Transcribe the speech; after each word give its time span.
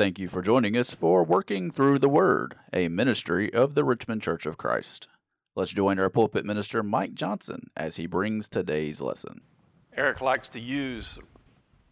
Thank 0.00 0.18
you 0.18 0.28
for 0.28 0.40
joining 0.40 0.78
us 0.78 0.90
for 0.90 1.22
Working 1.22 1.70
Through 1.70 1.98
the 1.98 2.08
Word, 2.08 2.54
a 2.72 2.88
ministry 2.88 3.52
of 3.52 3.74
the 3.74 3.84
Richmond 3.84 4.22
Church 4.22 4.46
of 4.46 4.56
Christ. 4.56 5.08
Let's 5.56 5.72
join 5.72 5.98
our 5.98 6.08
pulpit 6.08 6.46
minister, 6.46 6.82
Mike 6.82 7.12
Johnson, 7.12 7.68
as 7.76 7.96
he 7.96 8.06
brings 8.06 8.48
today's 8.48 9.02
lesson. 9.02 9.42
Eric 9.94 10.22
likes 10.22 10.48
to 10.48 10.58
use 10.58 11.18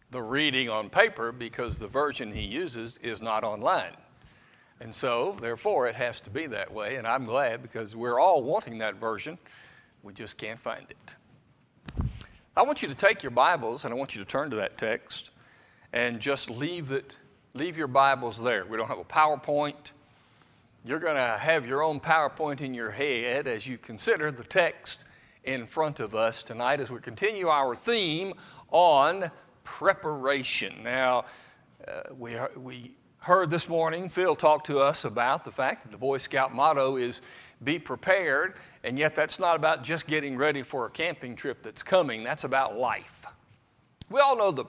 the 0.09 0.23
reading 0.23 0.71
on 0.71 0.89
paper 0.89 1.31
because 1.31 1.77
the 1.77 1.87
version 1.87 2.31
he 2.31 2.41
uses 2.41 2.97
is 3.03 3.21
not 3.21 3.43
online. 3.43 3.95
And 4.79 4.95
so, 4.95 5.37
therefore, 5.39 5.87
it 5.87 5.93
has 5.93 6.19
to 6.21 6.31
be 6.31 6.47
that 6.47 6.73
way. 6.73 6.95
And 6.95 7.05
I'm 7.05 7.25
glad 7.25 7.61
because 7.61 7.95
we're 7.95 8.19
all 8.19 8.41
wanting 8.41 8.79
that 8.79 8.95
version. 8.95 9.37
We 10.01 10.13
just 10.13 10.35
can't 10.35 10.59
find 10.59 10.87
it. 10.89 12.07
I 12.57 12.63
want 12.63 12.81
you 12.81 12.87
to 12.89 12.95
take 12.95 13.21
your 13.21 13.29
Bibles 13.29 13.85
and 13.85 13.93
I 13.93 13.97
want 13.97 14.15
you 14.15 14.23
to 14.23 14.27
turn 14.27 14.49
to 14.49 14.55
that 14.55 14.79
text 14.79 15.29
and 15.93 16.19
just 16.19 16.49
leave 16.49 16.91
it 16.91 17.15
leave 17.53 17.77
your 17.77 17.87
Bibles 17.87 18.41
there. 18.41 18.65
We 18.65 18.77
don't 18.77 18.87
have 18.87 18.99
a 18.99 19.03
PowerPoint. 19.03 19.91
You're 20.85 20.99
going 20.99 21.15
to 21.15 21.37
have 21.39 21.65
your 21.65 21.83
own 21.83 21.99
PowerPoint 21.99 22.61
in 22.61 22.73
your 22.73 22.91
head 22.91 23.47
as 23.47 23.67
you 23.67 23.77
consider 23.77 24.31
the 24.31 24.43
text 24.43 25.03
in 25.43 25.65
front 25.65 25.99
of 25.99 26.13
us 26.13 26.43
tonight 26.43 26.79
as 26.79 26.91
we 26.91 26.99
continue 26.99 27.47
our 27.47 27.75
theme 27.75 28.33
on 28.71 29.31
preparation. 29.63 30.83
Now, 30.83 31.25
uh, 31.87 32.01
we, 32.15 32.37
we 32.55 32.93
heard 33.17 33.49
this 33.49 33.67
morning 33.67 34.09
Phil 34.09 34.35
talk 34.35 34.63
to 34.65 34.79
us 34.79 35.05
about 35.05 35.43
the 35.43 35.51
fact 35.51 35.83
that 35.83 35.91
the 35.91 35.97
Boy 35.97 36.19
Scout 36.19 36.53
motto 36.53 36.97
is 36.97 37.21
be 37.63 37.79
prepared, 37.79 38.55
and 38.83 38.97
yet 38.97 39.15
that's 39.15 39.39
not 39.39 39.55
about 39.55 39.83
just 39.83 40.07
getting 40.07 40.37
ready 40.37 40.61
for 40.61 40.85
a 40.85 40.89
camping 40.89 41.35
trip 41.35 41.63
that's 41.63 41.83
coming, 41.83 42.23
that's 42.23 42.43
about 42.43 42.77
life. 42.77 43.25
We 44.09 44.19
all 44.19 44.37
know 44.37 44.51
the 44.51 44.65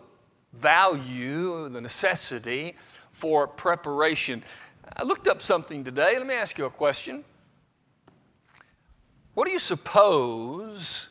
value, 0.53 1.69
the 1.69 1.81
necessity 1.81 2.77
for 3.13 3.47
preparation. 3.47 4.43
I 4.97 5.05
looked 5.05 5.29
up 5.29 5.43
something 5.43 5.85
today. 5.85 6.19
Let 6.19 6.27
me 6.27 6.35
ask 6.35 6.59
you 6.59 6.65
a 6.65 6.71
question. 6.71 7.25
What 9.35 9.47
do 9.47 9.53
you 9.53 9.59
suppose 9.59 11.09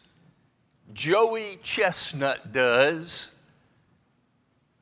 Joey 0.94 1.60
Chestnut 1.64 2.52
does 2.52 3.32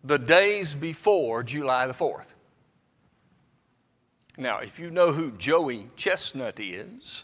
the 0.03 0.17
days 0.17 0.73
before 0.73 1.43
July 1.43 1.87
the 1.87 1.93
4th? 1.93 2.33
Now, 4.37 4.59
if 4.59 4.79
you 4.79 4.91
know 4.91 5.11
who 5.11 5.31
Joey 5.31 5.89
Chestnut 5.95 6.59
is, 6.59 7.23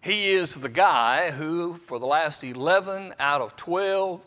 he 0.00 0.30
is 0.30 0.56
the 0.56 0.68
guy 0.68 1.30
who, 1.30 1.74
for 1.74 1.98
the 1.98 2.06
last 2.06 2.42
11 2.42 3.14
out 3.18 3.40
of 3.40 3.56
12 3.56 4.20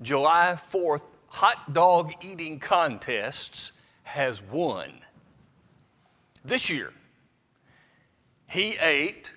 July 0.00 0.56
4th 0.56 1.02
hot 1.28 1.72
dog 1.72 2.12
eating 2.22 2.58
contests 2.58 3.72
has 4.04 4.42
won. 4.42 4.92
This 6.44 6.70
year, 6.70 6.92
he 8.46 8.76
ate 8.80 9.32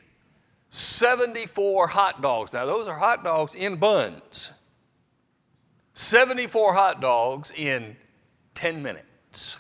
74 0.69 1.87
hot 1.87 2.21
dogs. 2.21 2.53
Now, 2.53 2.65
those 2.65 2.87
are 2.87 2.97
hot 2.97 3.23
dogs 3.23 3.55
in 3.55 3.75
buns. 3.75 4.51
74 5.93 6.73
hot 6.73 7.01
dogs 7.01 7.51
in 7.55 7.97
10 8.55 8.81
minutes. 8.81 9.57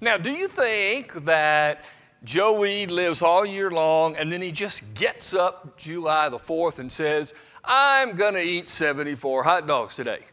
Now, 0.00 0.16
do 0.16 0.30
you 0.30 0.48
think 0.48 1.24
that 1.24 1.84
Joey 2.24 2.86
lives 2.86 3.22
all 3.22 3.46
year 3.46 3.70
long 3.70 4.16
and 4.16 4.32
then 4.32 4.42
he 4.42 4.50
just 4.50 4.94
gets 4.94 5.34
up 5.34 5.78
July 5.78 6.28
the 6.28 6.38
4th 6.38 6.78
and 6.78 6.90
says, 6.90 7.34
I'm 7.72 8.16
going 8.16 8.34
to 8.34 8.42
eat 8.42 8.68
74 8.68 9.44
hot 9.44 9.64
dogs 9.64 9.94
today. 9.94 10.24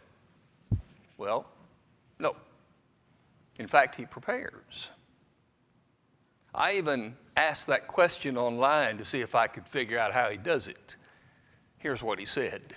Well, 1.18 1.46
no. 2.18 2.36
In 3.60 3.68
fact, 3.68 3.94
he 3.94 4.06
prepares. 4.06 4.90
I 6.56 6.78
even 6.78 7.16
asked 7.36 7.68
that 7.68 7.88
question 7.88 8.38
online 8.38 8.98
to 8.98 9.06
see 9.06 9.22
if 9.22 9.36
I 9.36 9.46
could 9.46 9.68
figure 9.68 10.00
out 10.00 10.16
how 10.16 10.32
he 10.32 10.38
does 10.38 10.68
it. 10.68 10.96
Here's 11.78 12.02
what 12.02 12.18
he 12.18 12.26
said 12.26 12.74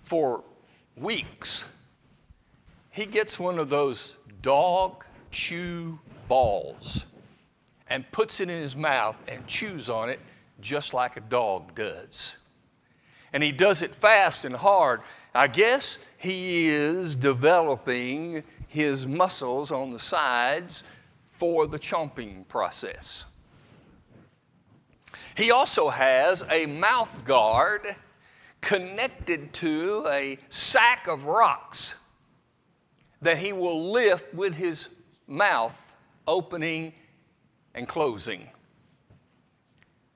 For 0.00 0.44
weeks, 0.96 1.64
he 2.90 3.04
gets 3.04 3.36
one 3.36 3.58
of 3.58 3.68
those 3.68 4.14
dog 4.42 5.04
chew 5.32 5.98
balls 6.28 7.04
and 7.88 8.08
puts 8.12 8.40
it 8.40 8.48
in 8.48 8.60
his 8.60 8.76
mouth 8.76 9.24
and 9.26 9.44
chews 9.48 9.88
on 9.88 10.08
it 10.08 10.20
just 10.60 10.94
like 10.94 11.16
a 11.16 11.20
dog 11.20 11.74
does. 11.74 12.36
And 13.34 13.42
he 13.42 13.50
does 13.52 13.82
it 13.82 13.94
fast 13.94 14.44
and 14.44 14.54
hard. 14.54 15.02
I 15.34 15.48
guess 15.48 15.98
he 16.16 16.68
is 16.68 17.16
developing 17.16 18.44
his 18.68 19.08
muscles 19.08 19.72
on 19.72 19.90
the 19.90 19.98
sides 19.98 20.84
for 21.26 21.66
the 21.66 21.78
chomping 21.78 22.46
process. 22.46 23.24
He 25.36 25.50
also 25.50 25.90
has 25.90 26.44
a 26.48 26.66
mouth 26.66 27.24
guard 27.24 27.96
connected 28.60 29.52
to 29.54 30.06
a 30.08 30.38
sack 30.48 31.08
of 31.08 31.24
rocks 31.24 31.96
that 33.20 33.38
he 33.38 33.52
will 33.52 33.90
lift 33.90 34.32
with 34.32 34.54
his 34.54 34.88
mouth 35.26 35.96
opening 36.28 36.92
and 37.74 37.88
closing. 37.88 38.48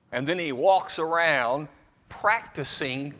And 0.09 0.25
then 0.25 0.39
he 0.39 0.53
walks 0.53 0.99
around 0.99 1.67
practicing 2.09 3.13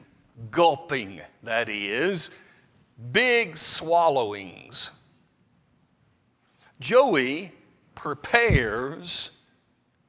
gulping, 0.51 1.22
that 1.44 1.69
is, 1.69 2.29
big 3.11 3.57
swallowings. 3.57 4.91
Joey 6.79 7.51
prepares 7.95 9.31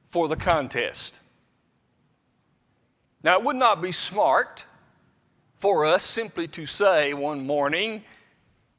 for 0.07 0.27
the 0.27 0.35
contest. 0.35 1.21
Now, 3.23 3.37
it 3.37 3.43
would 3.43 3.55
not 3.55 3.81
be 3.81 3.91
smart 3.91 4.65
for 5.55 5.85
us 5.85 6.03
simply 6.03 6.47
to 6.47 6.65
say 6.65 7.13
one 7.13 7.45
morning, 7.45 8.03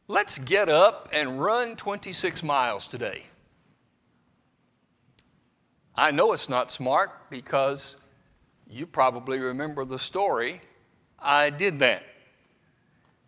let's 0.09 0.39
get 0.39 0.69
up 0.69 1.09
and 1.13 1.41
run 1.41 1.77
26 1.77 2.43
miles 2.43 2.87
today. 2.87 3.25
I 5.95 6.11
know 6.11 6.33
it's 6.33 6.49
not 6.49 6.73
smart 6.73 7.13
because 7.31 7.97
you 8.73 8.87
probably 8.87 9.39
remember 9.39 9.85
the 9.85 9.99
story. 9.99 10.61
I 11.19 11.51
did 11.51 11.79
that. 11.81 12.05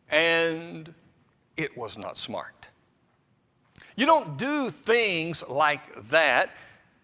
And 0.09 0.93
it 1.57 1.77
was 1.77 1.99
not 1.99 2.17
smart. 2.17 2.69
You 3.97 4.07
don't 4.07 4.39
do 4.39 4.71
things 4.71 5.45
like 5.49 6.09
that 6.11 6.51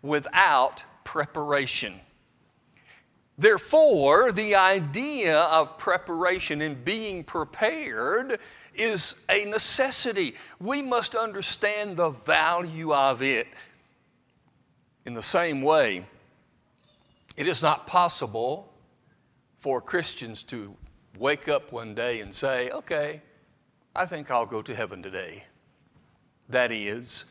without 0.03 0.83
preparation. 1.05 2.01
Therefore, 3.39 4.33
the 4.33 4.55
idea 4.55 5.41
of 5.43 5.79
preparation 5.79 6.61
and 6.61 6.85
being 6.85 7.25
prepared 7.25 8.39
is 8.75 9.15
a 9.29 9.45
necessity. 9.47 10.35
We 10.59 10.83
must 10.83 11.15
understand 11.15 11.97
the 11.97 12.11
value 12.11 12.93
of 12.93 13.23
it. 13.23 13.49
In 15.07 15.15
the 15.15 15.23
same 15.23 15.63
way, 15.63 16.05
it 17.41 17.47
is 17.47 17.63
not 17.63 17.87
possible 17.87 18.71
for 19.61 19.81
Christians 19.81 20.43
to 20.43 20.77
wake 21.19 21.49
up 21.49 21.73
one 21.73 21.95
day 21.95 22.21
and 22.21 22.35
say, 22.35 22.69
okay, 22.69 23.23
I 23.97 24.05
think 24.05 24.31
I'll 24.31 24.45
go 24.45 24.61
to 24.61 24.75
heaven 24.75 25.03
today. 25.03 25.45
That 26.51 26.71
is, 26.71 27.25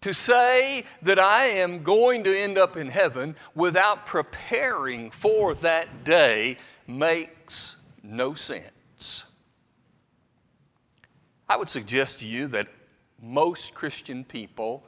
to 0.00 0.14
say 0.14 0.84
that 1.02 1.18
I 1.18 1.46
am 1.46 1.82
going 1.82 2.22
to 2.22 2.38
end 2.38 2.56
up 2.56 2.76
in 2.76 2.86
heaven 2.86 3.34
without 3.52 4.06
preparing 4.06 5.10
for 5.10 5.56
that 5.56 6.04
day 6.04 6.56
makes 6.86 7.74
no 8.00 8.34
sense. 8.34 9.24
I 11.48 11.56
would 11.56 11.68
suggest 11.68 12.20
to 12.20 12.28
you 12.28 12.46
that 12.46 12.68
most 13.20 13.74
Christian 13.74 14.22
people, 14.22 14.84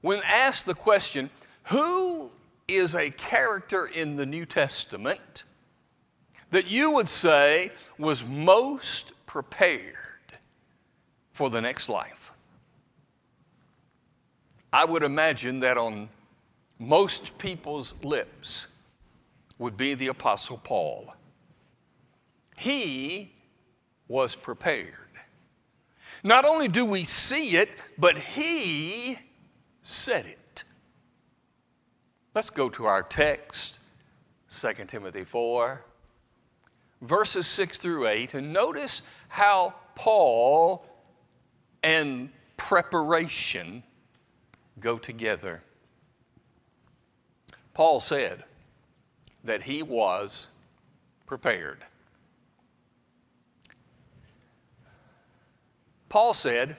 when 0.00 0.20
asked 0.24 0.66
the 0.66 0.74
question, 0.74 1.28
who 1.64 2.30
is 2.68 2.94
a 2.94 3.10
character 3.10 3.86
in 3.86 4.16
the 4.16 4.26
New 4.26 4.46
Testament 4.46 5.44
that 6.50 6.66
you 6.66 6.90
would 6.92 7.08
say 7.08 7.72
was 7.98 8.24
most 8.24 9.12
prepared 9.26 9.94
for 11.32 11.50
the 11.50 11.60
next 11.60 11.88
life? 11.88 12.32
I 14.72 14.84
would 14.84 15.02
imagine 15.02 15.60
that 15.60 15.76
on 15.76 16.08
most 16.78 17.36
people's 17.38 17.94
lips 18.02 18.68
would 19.58 19.76
be 19.76 19.94
the 19.94 20.08
Apostle 20.08 20.58
Paul. 20.58 21.14
He 22.56 23.32
was 24.08 24.34
prepared. 24.34 24.94
Not 26.24 26.44
only 26.44 26.68
do 26.68 26.84
we 26.84 27.04
see 27.04 27.56
it, 27.56 27.70
but 27.98 28.16
he 28.16 29.18
said 29.82 30.26
it. 30.26 30.38
Let's 32.34 32.50
go 32.50 32.70
to 32.70 32.86
our 32.86 33.02
text, 33.02 33.78
2 34.50 34.72
Timothy 34.86 35.24
4, 35.24 35.84
verses 37.02 37.46
6 37.46 37.78
through 37.78 38.06
8, 38.06 38.34
and 38.34 38.52
notice 38.52 39.02
how 39.28 39.74
Paul 39.94 40.86
and 41.82 42.30
preparation 42.56 43.82
go 44.80 44.96
together. 44.98 45.62
Paul 47.74 48.00
said 48.00 48.44
that 49.44 49.62
he 49.62 49.82
was 49.82 50.46
prepared. 51.26 51.84
Paul 56.08 56.34
said, 56.34 56.76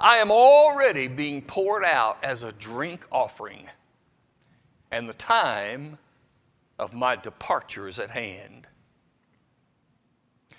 I 0.00 0.18
am 0.18 0.30
already 0.30 1.08
being 1.08 1.42
poured 1.42 1.84
out 1.84 2.22
as 2.22 2.42
a 2.42 2.52
drink 2.52 3.06
offering, 3.10 3.68
and 4.96 5.06
the 5.10 5.14
time 5.14 5.98
of 6.78 6.94
my 6.94 7.14
departure 7.14 7.86
is 7.86 7.98
at 7.98 8.12
hand. 8.12 8.66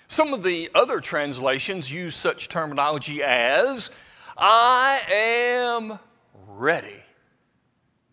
Some 0.06 0.32
of 0.32 0.44
the 0.44 0.70
other 0.76 1.00
translations 1.00 1.92
use 1.92 2.14
such 2.14 2.48
terminology 2.48 3.20
as, 3.20 3.90
I 4.36 5.00
am 5.10 5.98
ready 6.46 7.02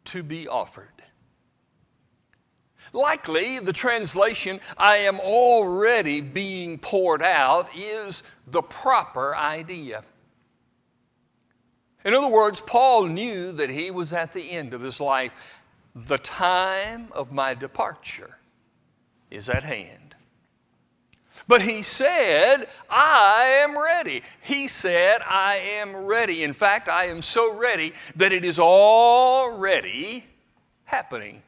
to 0.05 0.23
be 0.23 0.47
offered. 0.47 0.89
Likely, 2.91 3.59
the 3.59 3.73
translation, 3.73 4.59
I 4.77 4.97
am 4.97 5.19
already 5.19 6.21
being 6.21 6.79
poured 6.79 7.21
out, 7.21 7.69
is 7.75 8.23
the 8.47 8.63
proper 8.63 9.35
idea. 9.35 10.03
In 12.03 12.15
other 12.15 12.27
words, 12.27 12.61
Paul 12.61 13.05
knew 13.05 13.51
that 13.51 13.69
he 13.69 13.91
was 13.91 14.11
at 14.11 14.31
the 14.31 14.51
end 14.51 14.73
of 14.73 14.81
his 14.81 14.99
life. 14.99 15.59
The 15.95 16.17
time 16.17 17.07
of 17.13 17.31
my 17.31 17.53
departure 17.53 18.37
is 19.31 19.47
at 19.47 19.63
hand. 19.63 20.15
But 21.47 21.61
he 21.61 21.81
said, 21.83 22.67
I 22.89 23.59
am 23.61 23.77
ready. 23.77 24.23
He 24.41 24.67
said, 24.67 25.21
I 25.25 25.55
am 25.55 25.95
ready. 25.95 26.43
In 26.43 26.53
fact, 26.53 26.89
I 26.89 27.05
am 27.05 27.21
so 27.21 27.53
ready 27.53 27.93
that 28.15 28.33
it 28.33 28.43
is 28.43 28.59
already 28.59 30.25
happening. 30.85 31.43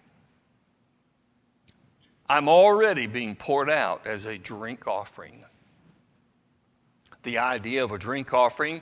I'm 2.29 2.49
already 2.49 3.07
being 3.07 3.35
poured 3.35 3.69
out 3.69 4.05
as 4.05 4.25
a 4.25 4.37
drink 4.37 4.87
offering. 4.87 5.45
The 7.23 7.37
idea 7.37 7.83
of 7.83 7.91
a 7.91 7.97
drink 7.97 8.33
offering 8.33 8.81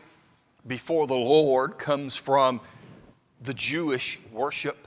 before 0.65 1.07
the 1.07 1.13
Lord 1.13 1.77
comes 1.77 2.15
from 2.15 2.61
the 3.41 3.53
Jewish 3.53 4.19
worship, 4.31 4.84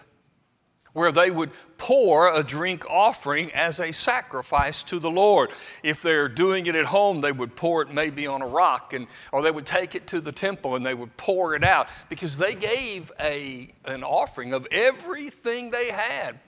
where 0.99 1.13
they 1.13 1.31
would 1.31 1.51
pour 1.79 2.35
a 2.35 2.43
drink 2.43 2.85
offering 2.91 3.53
as 3.53 3.79
a 3.79 3.93
sacrifice 3.93 4.83
to 4.83 4.99
the 4.99 5.11
Lord. 5.11 5.51
If 5.85 6.03
they're 6.03 6.29
doing 6.29 6.67
it 6.67 6.75
at 6.75 6.87
home, 6.87 7.21
they 7.21 7.31
would 7.31 7.55
pour 7.55 7.83
it 7.83 7.95
maybe 7.95 8.27
on 8.27 8.43
a 8.43 8.47
rock, 8.47 8.93
and, 8.93 9.07
or 9.33 9.41
they 9.41 9.53
would 9.53 9.65
take 9.65 9.95
it 9.95 10.09
to 10.09 10.21
the 10.21 10.33
temple 10.33 10.75
and 10.75 10.85
they 10.85 10.95
would 10.95 11.17
pour 11.17 11.55
it 11.55 11.63
out 11.63 11.87
because 12.09 12.37
they 12.37 12.55
gave 12.55 13.13
a, 13.21 13.73
an 13.85 14.03
offering 14.03 14.53
of 14.53 14.67
everything 14.73 15.71
they 15.71 15.93
had. 15.93 16.41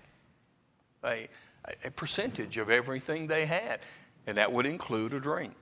A, 1.04 1.28
a 1.84 1.90
percentage 1.92 2.58
of 2.58 2.70
everything 2.70 3.28
they 3.28 3.46
had, 3.46 3.78
and 4.26 4.36
that 4.36 4.52
would 4.52 4.66
include 4.66 5.14
a 5.14 5.20
drink. 5.20 5.54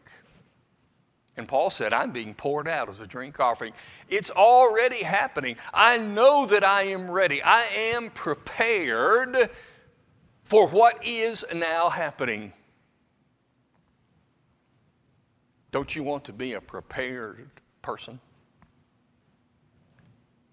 And 1.39 1.49
Paul 1.49 1.71
said, 1.71 1.95
I'm 1.95 2.11
being 2.11 2.35
poured 2.35 2.69
out 2.69 2.91
as 2.91 3.01
a 3.01 3.07
drink 3.07 3.41
offering. 3.41 3.73
It's 4.11 4.31
already 4.31 5.03
happening. 5.03 5.57
I 5.73 5.97
know 5.97 6.45
that 6.47 6.65
I 6.65 6.83
am 6.83 7.11
ready. 7.11 7.43
I 7.43 7.63
am 7.95 8.11
prepared 8.11 9.49
for 10.45 10.69
what 10.69 10.99
is 11.07 11.47
now 11.55 11.89
happening. 11.89 12.53
Don't 15.71 15.97
you 15.97 16.03
want 16.03 16.25
to 16.25 16.33
be 16.33 16.53
a 16.53 16.61
prepared 16.61 17.49
person? 17.81 18.21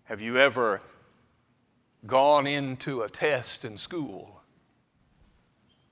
Have 0.06 0.22
you 0.22 0.38
ever 0.38 0.82
gone 2.06 2.46
into 2.46 3.02
a 3.02 3.10
test 3.10 3.66
in 3.66 3.78
school 3.78 4.42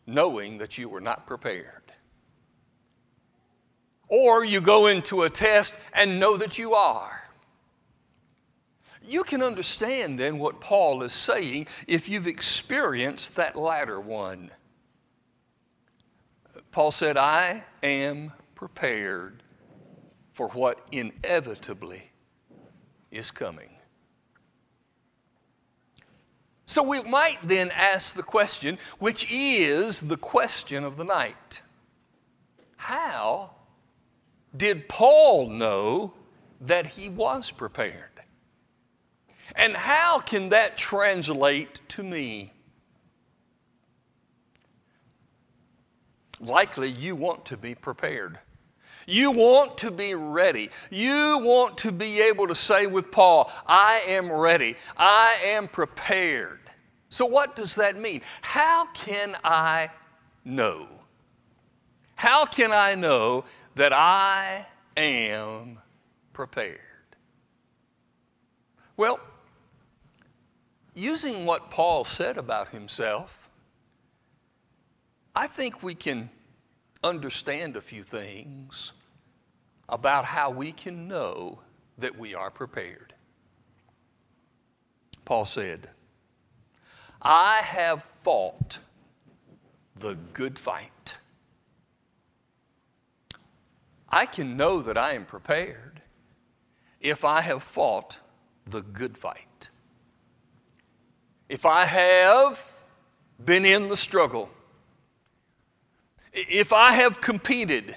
knowing 0.06 0.57
that 0.57 0.78
you 0.78 0.89
were 0.89 1.01
not 1.01 1.25
prepared. 1.25 1.83
Or 4.08 4.44
you 4.44 4.62
go 4.62 4.88
into 4.88 5.24
a 5.24 5.30
test 5.30 5.78
and 5.94 6.20
know 6.20 6.38
that 6.38 6.58
you 6.58 6.74
are. 6.74 7.24
You 9.06 9.24
can 9.24 9.42
understand 9.44 10.18
then 10.18 10.40
what 10.40 10.62
Paul 10.62 11.04
is 11.04 11.14
saying 11.14 11.68
if 11.88 12.08
you've 12.08 12.28
experienced 12.28 13.36
that 13.36 13.56
latter 13.56 14.00
one. 14.00 14.52
Paul 16.72 16.92
said, 16.92 17.18
I 17.18 17.64
am 17.84 18.32
prepared 18.56 19.44
for 20.32 20.48
what 20.50 20.80
inevitably 20.92 22.10
is 23.12 23.30
coming. 23.30 23.70
So 26.66 26.82
we 26.82 27.04
might 27.04 27.38
then 27.44 27.72
ask 27.76 28.16
the 28.16 28.24
question, 28.24 28.80
which 28.98 29.30
is 29.30 30.02
the 30.02 30.18
question 30.18 30.84
of 30.84 30.98
the 30.98 31.04
night 31.04 31.62
How 32.78 33.52
did 34.56 34.88
Paul 34.88 35.50
know 35.50 36.14
that 36.62 36.86
he 36.86 37.10
was 37.10 37.52
prepared? 37.52 38.10
And 39.56 39.76
how 39.76 40.20
can 40.20 40.50
that 40.50 40.78
translate 40.78 41.82
to 41.90 42.04
me? 42.04 42.54
Likely 46.40 46.90
you 46.90 47.16
want 47.16 47.46
to 47.46 47.58
be 47.58 47.76
prepared. 47.76 48.40
You 49.06 49.32
want 49.32 49.78
to 49.80 49.92
be 49.92 50.14
ready. 50.14 50.70
You 50.90 51.40
want 51.44 51.78
to 51.80 51.92
be 51.92 52.22
able 52.22 52.48
to 52.48 52.56
say 52.56 52.88
with 52.88 53.12
Paul, 53.12 53.52
I 53.68 54.02
am 54.08 54.32
ready. 54.32 54.76
I 54.98 55.40
am 55.46 55.68
prepared. 55.68 56.60
So, 57.10 57.26
what 57.26 57.56
does 57.56 57.76
that 57.76 57.96
mean? 57.96 58.22
How 58.42 58.88
can 58.88 59.36
I 59.44 59.90
know? 60.44 60.88
How 62.16 62.46
can 62.46 62.72
I 62.72 62.96
know 62.96 63.46
that 63.75 63.94
I 63.94 64.66
am 64.98 65.80
prepared? 66.34 66.80
Well, 68.96 69.20
using 70.94 71.46
what 71.46 71.72
Paul 71.72 72.06
said 72.06 72.38
about 72.38 72.70
himself, 72.70 73.50
I 75.36 75.48
think 75.48 75.81
we 75.81 75.96
can 75.96 76.30
understand 77.04 77.75
a 77.75 77.81
few 77.81 78.04
things 78.04 78.94
about 79.90 80.25
how 80.25 80.51
we 80.51 80.72
can 80.72 81.08
know 81.08 81.60
that 81.98 82.18
we 82.18 82.36
are 82.36 82.51
prepared. 82.51 83.13
Paul 85.25 85.46
said, 85.46 85.89
I 87.22 87.62
have 87.63 88.03
fought 88.03 88.80
the 89.96 90.15
good 90.34 90.60
fight. 90.60 91.15
I 94.15 94.27
can 94.27 94.55
know 94.55 94.79
that 94.79 94.96
I 94.96 95.13
am 95.13 95.25
prepared 95.25 96.03
if 97.01 97.25
I 97.25 97.41
have 97.41 97.63
fought 97.63 98.20
the 98.63 98.84
good 98.84 99.17
fight. 99.17 99.72
If 101.50 101.65
I 101.65 101.86
have 101.86 102.72
been 103.43 103.65
in 103.65 103.89
the 103.89 103.96
struggle, 103.96 104.51
if 106.32 106.72
I 106.72 106.91
have 106.91 107.22
competed, 107.22 107.96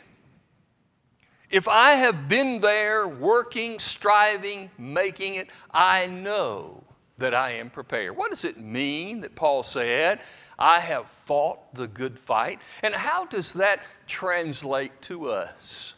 if 1.51 1.69
I 1.69 1.91
have 1.91 2.31
been 2.31 2.63
there 2.63 3.07
working, 3.07 3.79
striving, 3.79 4.71
making 4.79 5.35
it, 5.35 5.51
I 5.71 6.07
know 6.07 6.83
that 7.19 7.35
I 7.35 7.51
am 7.53 7.69
prepared. 7.69 8.17
What 8.17 8.31
does 8.31 8.47
it 8.47 8.59
mean 8.59 9.21
that 9.21 9.35
Paul 9.35 9.63
said, 9.63 10.21
I 10.59 10.81
have 10.81 11.11
fought 11.11 11.75
the 11.75 11.87
good 11.87 12.19
fight? 12.19 12.59
And 12.83 12.95
how 12.95 13.27
does 13.27 13.53
that 13.53 13.81
translate 14.07 15.03
to 15.03 15.29
us? 15.29 15.93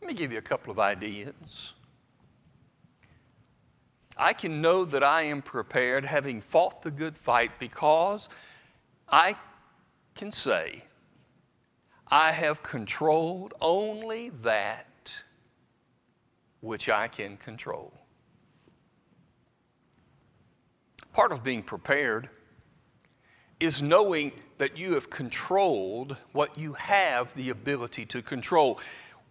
Let 0.00 0.08
me 0.08 0.14
give 0.14 0.32
you 0.32 0.38
a 0.38 0.42
couple 0.42 0.70
of 0.70 0.78
ideas. 0.78 1.74
I 4.16 4.32
can 4.32 4.60
know 4.60 4.84
that 4.84 5.04
I 5.04 5.22
am 5.22 5.42
prepared 5.42 6.04
having 6.04 6.40
fought 6.40 6.82
the 6.82 6.90
good 6.90 7.16
fight 7.16 7.52
because 7.58 8.28
I 9.08 9.36
can 10.16 10.32
say, 10.32 10.82
I 12.08 12.32
have 12.32 12.62
controlled 12.62 13.54
only 13.60 14.30
that 14.42 15.22
which 16.60 16.88
I 16.88 17.06
can 17.06 17.36
control. 17.36 17.92
Part 21.12 21.32
of 21.32 21.44
being 21.44 21.62
prepared 21.62 22.28
is 23.60 23.82
knowing 23.82 24.32
that 24.58 24.76
you 24.76 24.94
have 24.94 25.10
controlled 25.10 26.16
what 26.32 26.58
you 26.58 26.72
have 26.74 27.34
the 27.34 27.50
ability 27.50 28.06
to 28.06 28.22
control. 28.22 28.80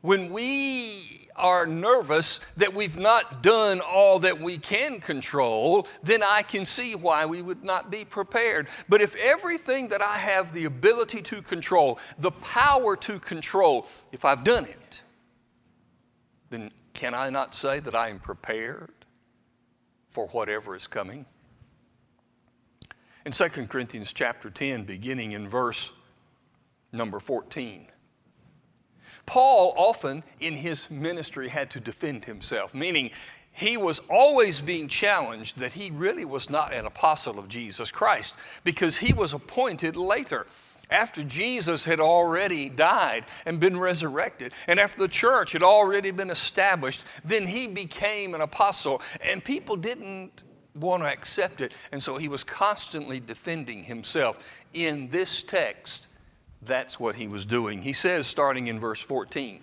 When 0.01 0.31
we 0.31 1.27
are 1.35 1.67
nervous 1.67 2.39
that 2.57 2.73
we've 2.73 2.97
not 2.97 3.43
done 3.43 3.79
all 3.79 4.19
that 4.19 4.39
we 4.39 4.57
can 4.57 4.99
control, 4.99 5.87
then 6.01 6.23
I 6.23 6.41
can 6.41 6.65
see 6.65 6.95
why 6.95 7.25
we 7.25 7.41
would 7.41 7.63
not 7.63 7.91
be 7.91 8.05
prepared. 8.05 8.67
But 8.89 9.01
if 9.01 9.15
everything 9.15 9.89
that 9.89 10.01
I 10.01 10.17
have 10.17 10.53
the 10.53 10.65
ability 10.65 11.21
to 11.23 11.41
control, 11.41 11.99
the 12.17 12.31
power 12.31 12.95
to 12.97 13.19
control, 13.19 13.87
if 14.11 14.25
I've 14.25 14.43
done 14.43 14.65
it, 14.65 15.01
then 16.49 16.71
can 16.93 17.13
I 17.13 17.29
not 17.29 17.53
say 17.53 17.79
that 17.79 17.93
I 17.93 18.09
am 18.09 18.19
prepared 18.19 18.93
for 20.09 20.27
whatever 20.27 20.75
is 20.75 20.87
coming? 20.87 21.25
In 23.25 23.31
2 23.31 23.45
Corinthians 23.67 24.13
chapter 24.13 24.49
10, 24.49 24.85
beginning 24.85 25.33
in 25.33 25.47
verse 25.47 25.91
number 26.91 27.19
14, 27.19 27.87
Paul 29.25 29.73
often 29.77 30.23
in 30.39 30.55
his 30.55 30.89
ministry 30.89 31.49
had 31.49 31.69
to 31.71 31.79
defend 31.79 32.25
himself, 32.25 32.73
meaning 32.73 33.11
he 33.51 33.75
was 33.75 33.99
always 34.09 34.61
being 34.61 34.87
challenged 34.87 35.57
that 35.57 35.73
he 35.73 35.89
really 35.89 36.25
was 36.25 36.49
not 36.49 36.73
an 36.73 36.85
apostle 36.85 37.39
of 37.39 37.47
Jesus 37.47 37.91
Christ 37.91 38.35
because 38.63 38.99
he 38.99 39.13
was 39.13 39.33
appointed 39.33 39.95
later. 39.95 40.45
After 40.89 41.23
Jesus 41.23 41.83
had 41.83 41.99
already 41.99 42.69
died 42.69 43.25
and 43.45 43.59
been 43.59 43.77
resurrected, 43.77 44.53
and 44.67 44.79
after 44.79 44.99
the 44.99 45.07
church 45.07 45.51
had 45.51 45.63
already 45.63 46.11
been 46.11 46.29
established, 46.29 47.03
then 47.25 47.47
he 47.47 47.67
became 47.67 48.33
an 48.33 48.41
apostle, 48.41 49.01
and 49.21 49.43
people 49.43 49.75
didn't 49.75 50.43
want 50.75 51.03
to 51.03 51.09
accept 51.09 51.59
it. 51.59 51.73
And 51.91 52.01
so 52.01 52.17
he 52.17 52.29
was 52.29 52.43
constantly 52.43 53.19
defending 53.19 53.83
himself. 53.83 54.37
In 54.73 55.09
this 55.09 55.43
text, 55.43 56.07
that's 56.61 56.99
what 56.99 57.15
he 57.15 57.27
was 57.27 57.45
doing. 57.45 57.81
He 57.81 57.93
says, 57.93 58.27
starting 58.27 58.67
in 58.67 58.79
verse 58.79 59.01
14, 59.01 59.61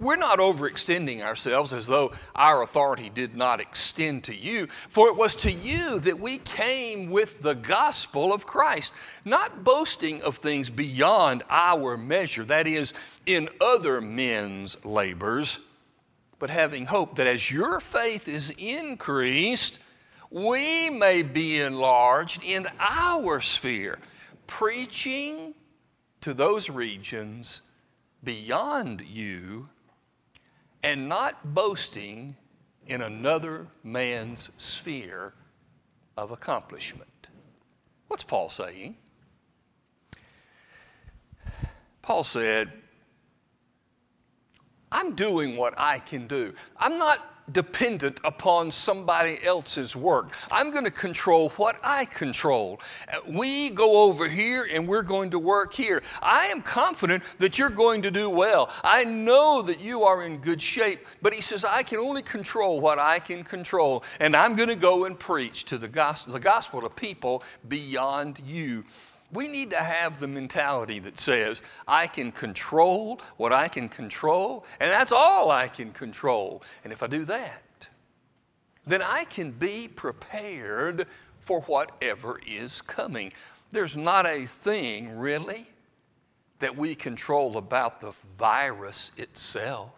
we're 0.00 0.16
not 0.16 0.38
overextending 0.38 1.22
ourselves 1.22 1.72
as 1.72 1.88
though 1.88 2.12
our 2.36 2.62
authority 2.62 3.10
did 3.10 3.34
not 3.34 3.60
extend 3.60 4.22
to 4.24 4.34
you, 4.34 4.68
for 4.88 5.08
it 5.08 5.16
was 5.16 5.34
to 5.36 5.50
you 5.50 5.98
that 6.00 6.20
we 6.20 6.38
came 6.38 7.10
with 7.10 7.42
the 7.42 7.54
gospel 7.54 8.32
of 8.32 8.46
Christ, 8.46 8.92
not 9.24 9.64
boasting 9.64 10.22
of 10.22 10.36
things 10.36 10.70
beyond 10.70 11.42
our 11.50 11.96
measure, 11.96 12.44
that 12.44 12.68
is, 12.68 12.94
in 13.26 13.48
other 13.60 14.00
men's 14.00 14.76
labors, 14.84 15.58
but 16.38 16.50
having 16.50 16.86
hope 16.86 17.16
that 17.16 17.26
as 17.26 17.50
your 17.50 17.80
faith 17.80 18.28
is 18.28 18.54
increased, 18.56 19.80
we 20.30 20.90
may 20.90 21.22
be 21.22 21.58
enlarged 21.58 22.44
in 22.44 22.68
our 22.78 23.40
sphere, 23.40 23.98
preaching 24.48 25.54
to 26.20 26.34
those 26.34 26.68
regions 26.68 27.62
beyond 28.24 29.00
you 29.00 29.68
and 30.82 31.08
not 31.08 31.54
boasting 31.54 32.34
in 32.88 33.02
another 33.02 33.68
man's 33.84 34.50
sphere 34.56 35.34
of 36.16 36.32
accomplishment. 36.32 37.28
What's 38.08 38.24
Paul 38.24 38.48
saying? 38.48 38.96
Paul 42.02 42.24
said, 42.24 42.72
I'm 44.90 45.14
doing 45.14 45.56
what 45.56 45.74
I 45.76 45.98
can 45.98 46.26
do. 46.26 46.54
I'm 46.76 46.98
not 46.98 47.37
dependent 47.52 48.20
upon 48.24 48.70
somebody 48.70 49.38
else's 49.44 49.96
work. 49.96 50.32
I'm 50.50 50.70
going 50.70 50.84
to 50.84 50.90
control 50.90 51.50
what 51.50 51.76
I 51.82 52.04
control. 52.04 52.80
We 53.26 53.70
go 53.70 54.02
over 54.02 54.28
here 54.28 54.68
and 54.70 54.86
we're 54.86 55.02
going 55.02 55.30
to 55.30 55.38
work 55.38 55.74
here. 55.74 56.02
I 56.22 56.46
am 56.46 56.62
confident 56.62 57.22
that 57.38 57.58
you're 57.58 57.70
going 57.70 58.02
to 58.02 58.10
do 58.10 58.28
well. 58.28 58.70
I 58.84 59.04
know 59.04 59.62
that 59.62 59.80
you 59.80 60.02
are 60.04 60.24
in 60.24 60.38
good 60.38 60.60
shape, 60.60 61.06
but 61.22 61.32
he 61.32 61.40
says, 61.40 61.64
I 61.64 61.82
can 61.82 61.98
only 61.98 62.22
control 62.22 62.80
what 62.80 62.98
I 62.98 63.18
can 63.18 63.44
control, 63.44 64.04
and 64.20 64.34
I'm 64.34 64.54
going 64.56 64.68
to 64.68 64.76
go 64.76 65.04
and 65.04 65.18
preach 65.18 65.64
to 65.66 65.78
the 65.78 65.88
gospel, 65.88 66.32
the 66.32 66.40
gospel 66.40 66.80
to 66.82 66.88
people 66.88 67.42
beyond 67.68 68.40
you. 68.46 68.84
We 69.30 69.46
need 69.46 69.70
to 69.72 69.76
have 69.76 70.20
the 70.20 70.28
mentality 70.28 70.98
that 71.00 71.20
says, 71.20 71.60
I 71.86 72.06
can 72.06 72.32
control 72.32 73.20
what 73.36 73.52
I 73.52 73.68
can 73.68 73.88
control, 73.88 74.64
and 74.80 74.90
that's 74.90 75.12
all 75.12 75.50
I 75.50 75.68
can 75.68 75.92
control. 75.92 76.62
And 76.82 76.92
if 76.92 77.02
I 77.02 77.08
do 77.08 77.24
that, 77.26 77.88
then 78.86 79.02
I 79.02 79.24
can 79.24 79.50
be 79.50 79.86
prepared 79.86 81.06
for 81.40 81.60
whatever 81.62 82.40
is 82.46 82.80
coming. 82.80 83.32
There's 83.70 83.96
not 83.96 84.26
a 84.26 84.46
thing, 84.46 85.18
really, 85.18 85.66
that 86.60 86.76
we 86.76 86.94
control 86.94 87.58
about 87.58 88.00
the 88.00 88.12
virus 88.38 89.12
itself 89.18 89.97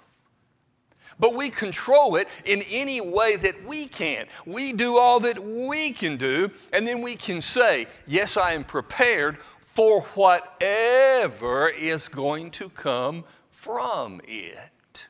but 1.21 1.35
we 1.35 1.51
control 1.51 2.17
it 2.17 2.29
in 2.45 2.63
any 2.63 3.01
way 3.01 3.37
that 3.37 3.65
we 3.65 3.87
can. 3.87 4.27
We 4.47 4.73
do 4.73 4.97
all 4.97 5.21
that 5.21 5.39
we 5.39 5.93
can 5.93 6.17
do, 6.17 6.51
and 6.73 6.87
then 6.87 7.03
we 7.03 7.15
can 7.15 7.41
say, 7.41 7.87
Yes, 8.07 8.37
I 8.37 8.55
am 8.55 8.65
prepared 8.65 9.39
for 9.61 10.03
whatever 10.15 11.69
is 11.69 12.09
going 12.09 12.51
to 12.53 12.71
come 12.71 13.25
from 13.51 14.21
it. 14.27 15.07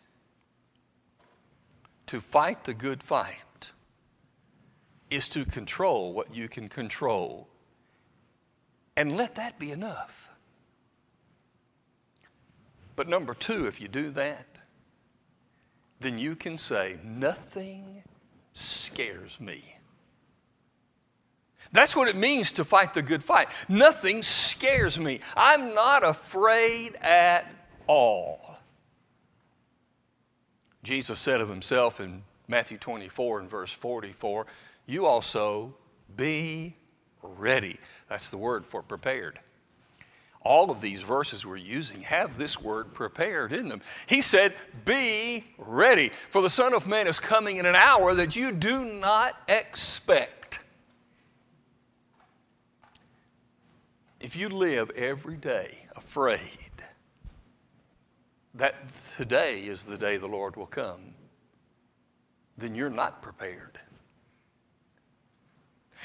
To 2.09 2.21
fight 2.21 2.65
the 2.65 2.75
good 2.75 3.03
fight 3.03 3.71
is 5.11 5.29
to 5.31 5.45
control 5.45 6.13
what 6.13 6.35
you 6.35 6.49
can 6.49 6.69
control. 6.69 7.49
And 8.97 9.17
let 9.17 9.37
that 9.37 9.59
be 9.59 9.71
enough. 9.71 10.31
But 12.97 13.09
number 13.09 13.33
two, 13.33 13.67
if 13.67 13.81
you 13.81 13.89
do 13.89 14.11
that, 14.11 14.50
then 16.01 16.19
you 16.19 16.35
can 16.35 16.59
say, 16.59 16.99
Nothing 17.05 18.03
scares 18.53 19.39
me. 19.39 19.77
That's 21.73 21.95
what 21.95 22.09
it 22.09 22.17
means 22.17 22.53
to 22.53 22.65
fight 22.65 22.95
the 22.95 23.03
good 23.03 23.23
fight. 23.23 23.49
Nothing 23.69 24.23
scares 24.23 24.99
me. 24.99 25.21
I'm 25.37 25.75
not 25.75 26.03
afraid 26.03 26.97
at 26.97 27.47
all. 27.87 28.57
Jesus 30.83 31.21
said 31.21 31.41
of 31.41 31.49
himself 31.49 32.01
in 32.01 32.25
Matthew 32.49 32.79
24 32.79 33.41
and 33.41 33.51
verse 33.51 33.73
44, 33.73 34.47
You 34.87 35.07
also 35.07 35.75
be 36.17 36.77
ready. 37.23 37.79
That's 38.09 38.31
the 38.31 38.39
word 38.39 38.67
for 38.67 38.83
prepared 38.83 39.39
all 40.43 40.71
of 40.71 40.81
these 40.81 41.03
verses 41.03 41.45
we're 41.45 41.57
using 41.57 42.03
have 42.03 42.39
this 42.39 42.61
word 42.61 42.95
prepared 42.95 43.53
in 43.53 43.69
them. 43.69 43.83
He 44.07 44.23
said, 44.23 44.55
Be 44.85 45.45
ready, 45.59 46.13
for 46.31 46.41
the 46.41 46.51
Son 46.51 46.73
of 46.73 46.89
Man 46.89 47.07
is 47.07 47.21
coming 47.21 47.59
in 47.59 47.67
an 47.67 47.75
hour 47.75 48.15
that 48.15 48.37
you 48.37 48.53
do 48.53 48.85
not 48.85 49.37
expect. 49.49 50.61
If 54.19 54.37
you 54.37 54.49
live 54.49 54.91
every 54.91 55.37
day 55.37 55.87
afraid 55.97 56.41
that 58.55 58.75
today 59.17 59.61
is 59.61 59.85
the 59.85 59.97
day 59.97 60.17
the 60.17 60.27
Lord 60.27 60.57
will 60.57 60.67
come, 60.67 61.15
then 62.57 62.75
you're 62.75 62.91
not 62.91 63.23
prepared. 63.23 63.79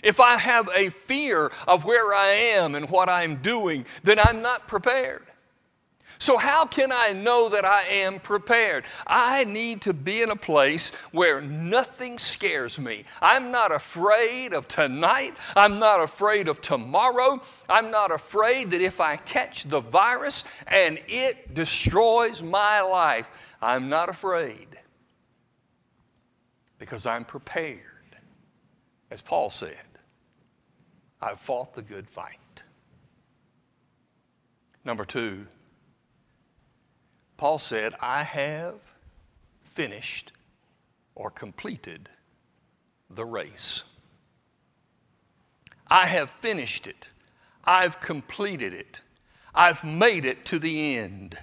If 0.05 0.19
I 0.19 0.37
have 0.37 0.69
a 0.73 0.89
fear 0.89 1.51
of 1.67 1.83
where 1.83 2.13
I 2.13 2.27
am 2.27 2.75
and 2.75 2.89
what 2.89 3.09
I'm 3.09 3.41
doing, 3.41 3.85
then 4.03 4.19
I'm 4.19 4.41
not 4.41 4.67
prepared. 4.67 5.25
So, 6.17 6.37
how 6.37 6.65
can 6.65 6.91
I 6.93 7.11
know 7.11 7.49
that 7.49 7.65
I 7.65 7.81
am 7.83 8.19
prepared? 8.19 8.85
I 9.05 9.43
need 9.43 9.81
to 9.81 9.93
be 9.93 10.21
in 10.21 10.29
a 10.29 10.35
place 10.35 10.91
where 11.11 11.41
nothing 11.41 12.19
scares 12.19 12.79
me. 12.79 13.03
I'm 13.21 13.51
not 13.51 13.73
afraid 13.73 14.53
of 14.53 14.67
tonight. 14.67 15.35
I'm 15.55 15.77
not 15.79 16.01
afraid 16.01 16.47
of 16.47 16.61
tomorrow. 16.61 17.41
I'm 17.67 17.91
not 17.91 18.11
afraid 18.11 18.71
that 18.71 18.81
if 18.81 19.01
I 19.01 19.17
catch 19.17 19.65
the 19.65 19.81
virus 19.81 20.45
and 20.67 20.99
it 21.07 21.53
destroys 21.53 22.41
my 22.41 22.81
life, 22.81 23.29
I'm 23.61 23.89
not 23.89 24.07
afraid 24.07 24.67
because 26.79 27.05
I'm 27.05 27.25
prepared, 27.25 27.79
as 29.11 29.21
Paul 29.21 29.49
said. 29.49 29.84
I've 31.25 31.39
fought 31.39 31.73
the 31.73 31.81
good 31.81 32.07
fight. 32.07 32.63
Number 34.83 35.05
two, 35.05 35.47
Paul 37.35 37.57
said, 37.57 37.95
I 37.99 38.21
have 38.21 38.75
finished 39.63 40.31
or 41.15 41.31
completed 41.31 42.09
the 43.09 43.25
race. 43.25 43.81
I 45.87 46.05
have 46.05 46.29
finished 46.29 46.85
it. 46.85 47.09
I've 47.63 47.99
completed 47.99 48.73
it. 48.73 49.01
I've 49.55 49.83
made 49.83 50.25
it 50.25 50.45
to 50.45 50.59
the 50.59 50.95
end. 50.95 51.39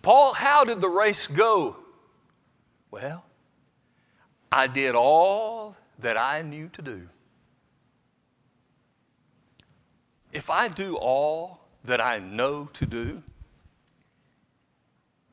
Paul, 0.00 0.32
how 0.32 0.64
did 0.64 0.80
the 0.80 0.88
race 0.88 1.26
go? 1.26 1.76
Well, 2.90 3.24
I 4.50 4.68
did 4.68 4.94
all 4.94 5.76
that 5.98 6.16
I 6.16 6.40
knew 6.40 6.70
to 6.70 6.80
do. 6.80 7.08
If 10.32 10.48
I 10.50 10.68
do 10.68 10.96
all 10.96 11.60
that 11.84 12.00
I 12.00 12.18
know 12.18 12.68
to 12.74 12.86
do, 12.86 13.22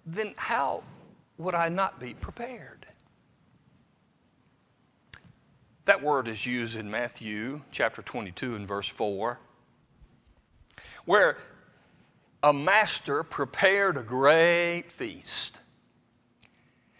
then 0.05 0.33
how 0.37 0.83
would 1.37 1.53
I 1.53 1.69
not 1.69 1.99
be 1.99 2.13
prepared? 2.13 2.85
That 5.85 6.01
word 6.01 6.27
is 6.27 6.45
used 6.45 6.75
in 6.75 6.89
Matthew 6.89 7.61
chapter 7.71 8.01
22 8.01 8.55
and 8.55 8.67
verse 8.67 8.89
4, 8.89 9.39
where 11.05 11.37
a 12.43 12.51
master 12.51 13.23
prepared 13.23 13.97
a 13.97 14.03
great 14.03 14.91
feast. 14.91 15.59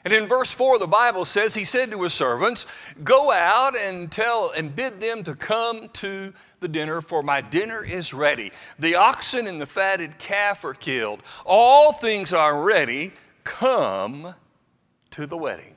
And 0.07 0.13
in 0.13 0.25
verse 0.25 0.53
4, 0.53 0.79
the 0.79 0.87
Bible 0.87 1.25
says, 1.25 1.53
He 1.53 1.65
said 1.65 1.91
to 1.91 2.01
his 2.01 2.13
servants, 2.13 2.65
Go 3.03 3.29
out 3.29 3.75
and 3.75 4.09
tell 4.09 4.53
and 4.55 4.73
bid 4.73 5.01
them 5.01 5.21
to 5.25 5.35
come 5.35 5.89
to 5.95 6.31
the 6.61 6.69
dinner, 6.69 7.01
for 7.01 7.21
my 7.21 7.41
dinner 7.41 7.83
is 7.83 8.13
ready. 8.13 8.53
The 8.79 8.95
oxen 8.95 9.47
and 9.47 9.59
the 9.59 9.65
fatted 9.65 10.17
calf 10.17 10.63
are 10.63 10.73
killed. 10.73 11.23
All 11.45 11.91
things 11.91 12.31
are 12.31 12.63
ready. 12.63 13.11
Come 13.43 14.33
to 15.11 15.27
the 15.27 15.35
wedding. 15.35 15.75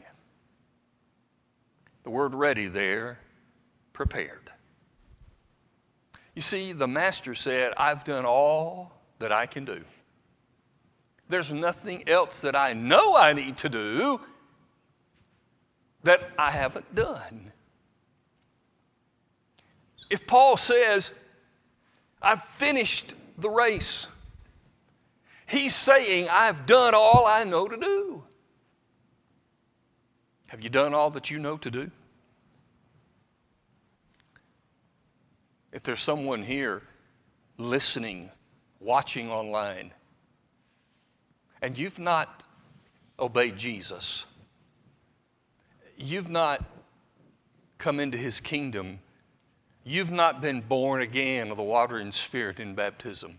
The 2.04 2.10
word 2.10 2.32
ready 2.32 2.68
there, 2.68 3.18
prepared. 3.92 4.52
You 6.36 6.42
see, 6.42 6.72
the 6.72 6.86
master 6.86 7.34
said, 7.34 7.72
I've 7.76 8.04
done 8.04 8.24
all 8.24 8.92
that 9.18 9.32
I 9.32 9.46
can 9.46 9.64
do. 9.64 9.82
There's 11.30 11.52
nothing 11.52 12.08
else 12.08 12.40
that 12.40 12.56
I 12.56 12.72
know 12.72 13.16
I 13.16 13.32
need 13.32 13.56
to 13.58 13.68
do 13.68 14.20
that 16.02 16.28
I 16.36 16.50
haven't 16.50 16.92
done. 16.92 17.52
If 20.10 20.26
Paul 20.26 20.56
says, 20.56 21.12
I've 22.20 22.42
finished 22.42 23.14
the 23.38 23.48
race, 23.48 24.08
he's 25.46 25.72
saying, 25.72 26.26
I've 26.28 26.66
done 26.66 26.94
all 26.96 27.24
I 27.26 27.44
know 27.44 27.68
to 27.68 27.76
do. 27.76 28.24
Have 30.48 30.64
you 30.64 30.68
done 30.68 30.94
all 30.94 31.10
that 31.10 31.30
you 31.30 31.38
know 31.38 31.56
to 31.58 31.70
do? 31.70 31.92
If 35.70 35.84
there's 35.84 36.02
someone 36.02 36.42
here 36.42 36.82
listening, 37.56 38.30
watching 38.80 39.30
online, 39.30 39.92
and 41.62 41.76
you've 41.76 41.98
not 41.98 42.44
obeyed 43.18 43.56
Jesus, 43.56 44.24
you've 45.96 46.30
not 46.30 46.64
come 47.78 48.00
into 48.00 48.16
his 48.16 48.40
kingdom, 48.40 49.00
you've 49.84 50.10
not 50.10 50.40
been 50.40 50.60
born 50.60 51.02
again 51.02 51.50
of 51.50 51.56
the 51.56 51.62
water 51.62 51.96
and 51.96 52.14
spirit 52.14 52.60
in 52.60 52.74
baptism, 52.74 53.38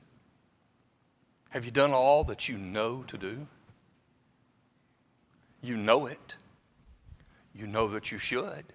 have 1.50 1.66
you 1.66 1.72
done 1.72 1.92
all 1.92 2.24
that 2.26 2.48
you 2.48 2.58
know 2.58 3.04
to 3.04 3.18
do? 3.18 3.48
You 5.62 5.78
know 5.78 6.06
it. 6.06 6.36
You 7.54 7.68
know 7.68 7.88
that 7.90 8.12
you 8.12 8.18
should. 8.18 8.74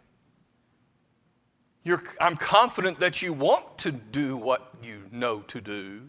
You're, 1.83 2.03
I'm 2.21 2.37
confident 2.37 3.01
that 3.01 3.23
you 3.23 3.33
want 3.33 3.79
to 3.79 3.93
do 3.93 4.37
what 4.37 4.75
you 4.83 5.05
know 5.11 5.41
to 5.41 5.61
do. 5.61 6.03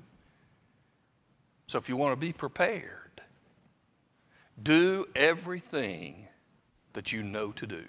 So 1.68 1.78
if 1.78 1.88
you 1.88 1.96
want 1.96 2.14
to 2.14 2.18
be 2.18 2.34
prepared, 2.34 3.07
do 4.62 5.06
everything 5.16 6.28
that 6.94 7.12
you 7.12 7.24
know 7.24 7.52
to 7.52 7.68
do. 7.68 7.84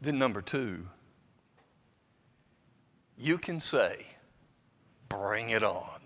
Then, 0.00 0.18
number 0.18 0.40
two, 0.40 0.88
you 3.16 3.38
can 3.38 3.60
say, 3.60 4.06
bring 5.08 5.50
it 5.50 5.62
on. 5.62 6.00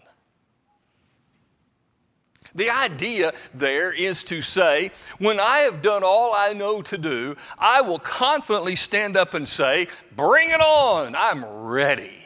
The 2.54 2.71
idea 2.71 3.35
there 3.54 3.92
is 3.92 4.23
to 4.25 4.40
say, 4.40 4.90
when 5.18 5.38
I 5.38 5.59
have 5.59 5.83
done 5.83 6.02
all 6.02 6.35
I 6.35 6.54
know 6.54 6.80
to 6.83 6.99
do, 6.99 7.37
I 7.59 7.83
will 7.83 7.99
confidently 7.99 8.76
stand 8.76 9.16
up 9.16 9.35
and 9.35 9.47
say, 9.47 9.88
Bring 10.14 10.50
it 10.50 10.61
on, 10.61 11.14
I'm 11.14 11.45
ready. 11.45 12.25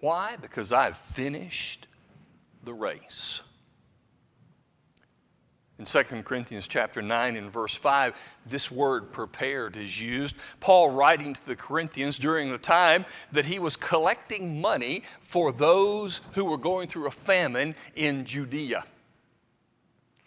Why? 0.00 0.36
Because 0.40 0.72
I've 0.72 0.96
finished 0.96 1.88
the 2.62 2.72
race. 2.72 3.40
In 5.78 5.84
2 5.84 6.02
Corinthians 6.24 6.66
chapter 6.66 7.00
9 7.00 7.36
and 7.36 7.52
verse 7.52 7.76
5, 7.76 8.12
this 8.46 8.68
word 8.68 9.12
prepared 9.12 9.76
is 9.76 10.00
used. 10.00 10.34
Paul 10.58 10.90
writing 10.90 11.34
to 11.34 11.46
the 11.46 11.54
Corinthians 11.54 12.18
during 12.18 12.50
the 12.50 12.58
time 12.58 13.04
that 13.30 13.44
he 13.44 13.60
was 13.60 13.76
collecting 13.76 14.60
money 14.60 15.04
for 15.20 15.52
those 15.52 16.20
who 16.32 16.44
were 16.44 16.58
going 16.58 16.88
through 16.88 17.06
a 17.06 17.12
famine 17.12 17.76
in 17.94 18.24
Judea. 18.24 18.84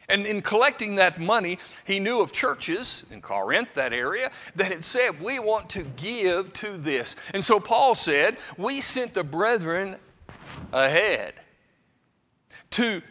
And 0.08 0.26
in 0.26 0.42
collecting 0.42 0.96
that 0.96 1.20
money, 1.20 1.60
he 1.86 2.00
knew 2.00 2.22
of 2.22 2.32
churches 2.32 3.06
in 3.12 3.22
Corinth, 3.22 3.74
that 3.74 3.92
area, 3.92 4.32
that 4.56 4.72
had 4.72 4.86
said, 4.86 5.22
We 5.22 5.40
want 5.40 5.70
to 5.72 5.84
give 5.84 6.54
to 6.54 6.78
this. 6.78 7.18
And 7.34 7.44
so 7.44 7.60
Paul 7.60 7.96
said, 7.96 8.38
We 8.58 8.80
sent 8.80 9.14
the 9.14 9.24
brethren 9.24 9.98
ahead 10.72 11.34
to 12.72 13.02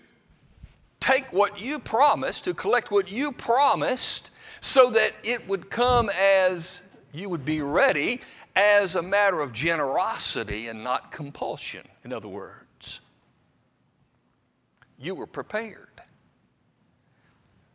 take 1.00 1.32
what 1.32 1.58
you 1.58 1.78
promised, 1.78 2.44
to 2.44 2.54
collect 2.54 2.90
what 2.90 3.10
you 3.10 3.32
promised, 3.32 4.30
so 4.60 4.90
that 4.90 5.12
it 5.24 5.48
would 5.48 5.70
come 5.70 6.10
as 6.10 6.82
you 7.12 7.28
would 7.28 7.44
be 7.44 7.60
ready 7.60 8.20
as 8.54 8.94
a 8.94 9.02
matter 9.02 9.40
of 9.40 9.52
generosity 9.52 10.68
and 10.68 10.84
not 10.84 11.10
compulsion. 11.10 11.86
In 12.04 12.12
other 12.12 12.28
words, 12.28 13.00
you 14.98 15.14
were 15.14 15.26
prepared. 15.26 15.86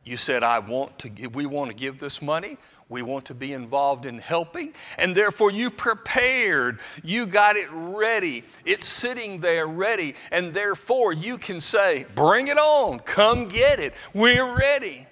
You 0.04 0.18
said, 0.18 0.44
I 0.44 0.60
want 0.60 1.00
to 1.00 1.28
we 1.30 1.48
want 1.48 1.72
to 1.72 1.76
give 1.76 1.98
this 1.98 2.22
money. 2.22 2.58
We 2.88 3.02
want 3.02 3.26
to 3.26 3.34
be 3.34 3.54
involved 3.54 4.06
in 4.06 4.20
helping. 4.20 4.74
And 4.98 5.16
therefore, 5.16 5.52
you 5.52 5.72
prepared. 5.72 6.80
You 7.04 7.26
got 7.26 7.56
it 7.56 7.68
ready. 7.72 8.44
It's 8.64 8.88
sitting 8.88 9.40
there 9.40 9.68
ready. 9.68 10.16
And 10.32 10.54
therefore, 10.54 11.12
you 11.12 11.38
can 11.38 11.62
say, 11.62 12.06
Bring 12.14 12.48
it 12.48 12.58
on. 12.58 13.00
Come 13.00 13.48
get 13.48 13.80
it. 13.80 13.94
We're 14.14 14.56
ready. 14.56 15.08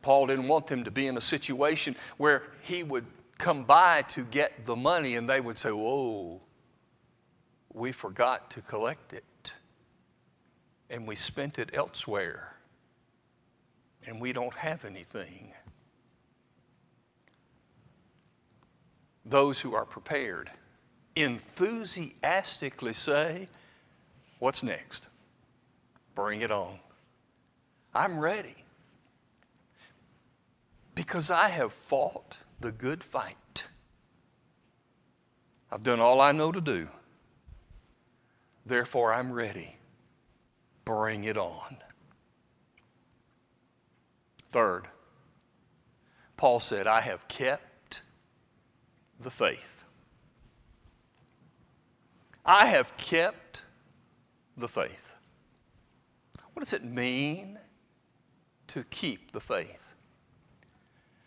Paul 0.00 0.28
didn't 0.28 0.48
want 0.48 0.66
them 0.68 0.84
to 0.84 0.90
be 0.90 1.06
in 1.06 1.18
a 1.18 1.20
situation 1.20 1.94
where 2.16 2.42
he 2.62 2.82
would 2.82 3.04
come 3.36 3.64
by 3.64 4.02
to 4.02 4.24
get 4.24 4.64
the 4.64 4.76
money 4.76 5.16
and 5.16 5.28
they 5.28 5.40
would 5.40 5.58
say, 5.58 5.70
Whoa, 5.70 6.40
we 7.72 7.92
forgot 7.92 8.50
to 8.52 8.62
collect 8.62 9.12
it. 9.12 9.24
And 10.88 11.06
we 11.06 11.16
spent 11.16 11.58
it 11.58 11.70
elsewhere 11.74 12.54
and 14.06 14.22
we 14.22 14.32
don't 14.32 14.54
have 14.54 14.86
anything. 14.86 15.52
Those 19.28 19.60
who 19.60 19.74
are 19.74 19.84
prepared 19.84 20.50
enthusiastically 21.14 22.94
say, 22.94 23.48
What's 24.38 24.62
next? 24.62 25.08
Bring 26.14 26.40
it 26.40 26.50
on. 26.50 26.78
I'm 27.94 28.18
ready. 28.18 28.54
Because 30.94 31.30
I 31.30 31.48
have 31.48 31.72
fought 31.72 32.38
the 32.60 32.72
good 32.72 33.02
fight. 33.04 33.64
I've 35.70 35.82
done 35.82 36.00
all 36.00 36.20
I 36.20 36.32
know 36.32 36.50
to 36.52 36.60
do. 36.60 36.88
Therefore, 38.64 39.12
I'm 39.12 39.32
ready. 39.32 39.76
Bring 40.84 41.24
it 41.24 41.36
on. 41.36 41.78
Third, 44.50 44.88
Paul 46.36 46.60
said, 46.60 46.86
I 46.86 47.02
have 47.02 47.28
kept 47.28 47.67
the 49.20 49.30
faith. 49.30 49.84
I 52.44 52.66
have 52.66 52.96
kept 52.96 53.62
the 54.56 54.68
faith. 54.68 55.14
What 56.52 56.60
does 56.60 56.72
it 56.72 56.84
mean 56.84 57.58
to 58.68 58.84
keep 58.84 59.32
the 59.32 59.40
faith? 59.40 59.94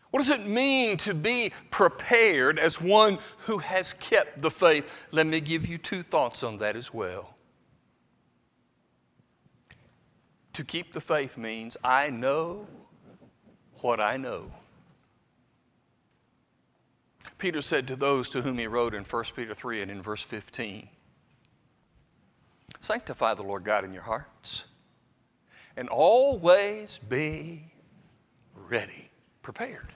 What 0.10 0.19
does 0.19 0.30
it 0.30 0.45
mean 0.45 0.97
to 0.97 1.13
be 1.13 1.54
prepared 1.69 2.60
as 2.60 2.82
one 2.82 3.17
who 3.45 3.60
has 3.60 3.93
kept 3.93 4.41
the 4.41 4.51
faith? 4.51 5.06
Let 5.12 5.25
me 5.25 5.39
give 5.39 5.65
you 5.65 5.77
two 5.77 6.04
thoughts 6.04 6.43
on 6.43 6.58
that 6.58 6.75
as 6.75 6.93
well. 6.93 7.36
To 10.54 10.65
keep 10.65 10.91
the 10.91 10.99
faith 10.99 11.38
means 11.38 11.77
I 11.82 12.10
know 12.10 12.67
what 13.80 14.01
I 14.01 14.17
know. 14.17 14.51
Peter 17.41 17.62
said 17.63 17.88
to 17.88 17.95
those 17.95 18.30
to 18.30 18.43
whom 18.43 18.60
he 18.60 18.67
wrote 18.67 18.93
in 18.93 19.04
1 19.04 19.23
Peter 19.36 19.56
3 19.56 19.82
and 19.82 19.89
in 19.89 19.99
verse 19.99 20.21
15 20.21 20.88
Sanctify 22.80 23.34
the 23.34 23.41
Lord 23.41 23.63
God 23.63 23.84
in 23.84 23.93
your 23.93 24.04
hearts, 24.04 24.65
and 25.75 25.89
always 25.89 26.99
be 27.10 27.71
ready, 28.56 29.10
prepared 29.41 29.91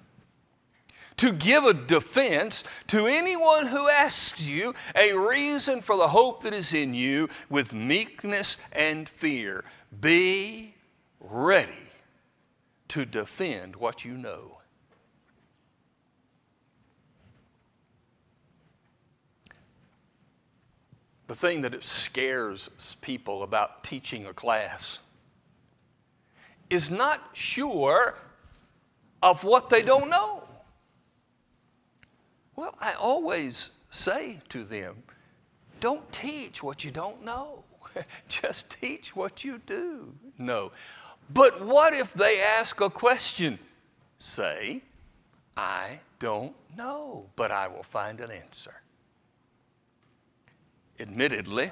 to 1.17 1.31
give 1.31 1.63
a 1.63 1.73
defense 1.73 2.63
to 2.87 3.05
anyone 3.05 3.67
who 3.67 3.87
asks 3.89 4.49
you 4.49 4.73
a 4.95 5.13
reason 5.13 5.81
for 5.81 5.95
the 5.97 6.09
hope 6.09 6.43
that 6.43 6.53
is 6.53 6.73
in 6.73 6.93
you 6.95 7.29
with 7.49 7.73
meekness 7.73 8.57
and 8.71 9.07
fear. 9.07 9.63
Be 10.01 10.75
ready 11.19 11.91
to 12.89 13.05
defend 13.05 13.75
what 13.75 14.03
you 14.03 14.17
know. 14.17 14.54
The 21.27 21.35
thing 21.35 21.61
that 21.61 21.83
scares 21.83 22.69
people 23.01 23.43
about 23.43 23.83
teaching 23.83 24.25
a 24.25 24.33
class 24.33 24.99
is 26.69 26.91
not 26.91 27.29
sure 27.33 28.15
of 29.23 29.43
what 29.43 29.69
they 29.69 29.81
don't 29.81 30.09
know. 30.09 30.43
Well, 32.55 32.75
I 32.79 32.93
always 32.93 33.71
say 33.89 34.39
to 34.49 34.63
them, 34.63 35.03
don't 35.79 36.11
teach 36.11 36.63
what 36.63 36.83
you 36.83 36.91
don't 36.91 37.23
know. 37.23 37.63
Just 38.27 38.79
teach 38.79 39.15
what 39.15 39.43
you 39.43 39.61
do 39.65 40.13
know. 40.37 40.71
But 41.33 41.65
what 41.65 41.93
if 41.93 42.13
they 42.13 42.41
ask 42.41 42.79
a 42.81 42.89
question? 42.89 43.59
Say, 44.19 44.83
I 45.57 45.99
don't 46.19 46.55
know, 46.77 47.25
but 47.35 47.51
I 47.51 47.67
will 47.67 47.83
find 47.83 48.21
an 48.21 48.31
answer. 48.31 48.73
Admittedly, 50.99 51.71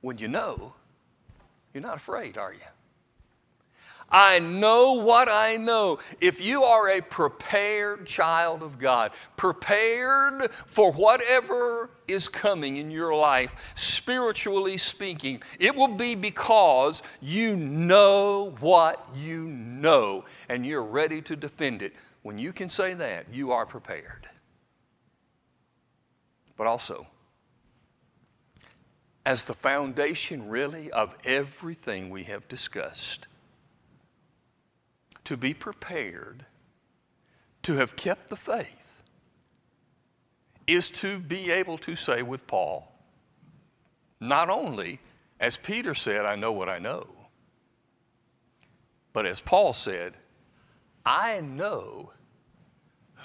when 0.00 0.18
you 0.18 0.28
know, 0.28 0.74
you're 1.72 1.82
not 1.82 1.96
afraid, 1.96 2.36
are 2.36 2.52
you? 2.52 2.60
I 4.12 4.40
know 4.40 4.94
what 4.94 5.28
I 5.30 5.56
know. 5.56 6.00
If 6.20 6.40
you 6.40 6.64
are 6.64 6.90
a 6.90 7.00
prepared 7.00 8.06
child 8.06 8.62
of 8.62 8.78
God, 8.78 9.12
prepared 9.36 10.52
for 10.66 10.90
whatever 10.90 11.90
is 12.08 12.28
coming 12.28 12.78
in 12.78 12.90
your 12.90 13.14
life, 13.14 13.72
spiritually 13.76 14.78
speaking, 14.78 15.42
it 15.60 15.76
will 15.76 15.88
be 15.88 16.16
because 16.16 17.04
you 17.20 17.54
know 17.54 18.56
what 18.58 19.08
you 19.14 19.44
know 19.44 20.24
and 20.48 20.66
you're 20.66 20.82
ready 20.82 21.22
to 21.22 21.36
defend 21.36 21.80
it. 21.80 21.94
When 22.22 22.36
you 22.36 22.52
can 22.52 22.68
say 22.68 22.94
that, 22.94 23.26
you 23.32 23.52
are 23.52 23.64
prepared. 23.64 24.28
But 26.56 26.66
also, 26.66 27.06
as 29.24 29.44
the 29.44 29.54
foundation 29.54 30.48
really 30.48 30.90
of 30.90 31.14
everything 31.24 32.10
we 32.10 32.24
have 32.24 32.48
discussed, 32.48 33.26
to 35.24 35.36
be 35.36 35.54
prepared 35.54 36.46
to 37.62 37.74
have 37.74 37.96
kept 37.96 38.30
the 38.30 38.36
faith 38.36 39.02
is 40.66 40.90
to 40.90 41.18
be 41.18 41.50
able 41.50 41.76
to 41.78 41.94
say 41.94 42.22
with 42.22 42.46
Paul, 42.46 42.92
not 44.20 44.48
only, 44.48 45.00
as 45.38 45.56
Peter 45.56 45.94
said, 45.94 46.24
I 46.24 46.36
know 46.36 46.52
what 46.52 46.68
I 46.68 46.78
know, 46.78 47.06
but 49.12 49.26
as 49.26 49.40
Paul 49.40 49.72
said, 49.72 50.14
I 51.04 51.40
know 51.40 52.12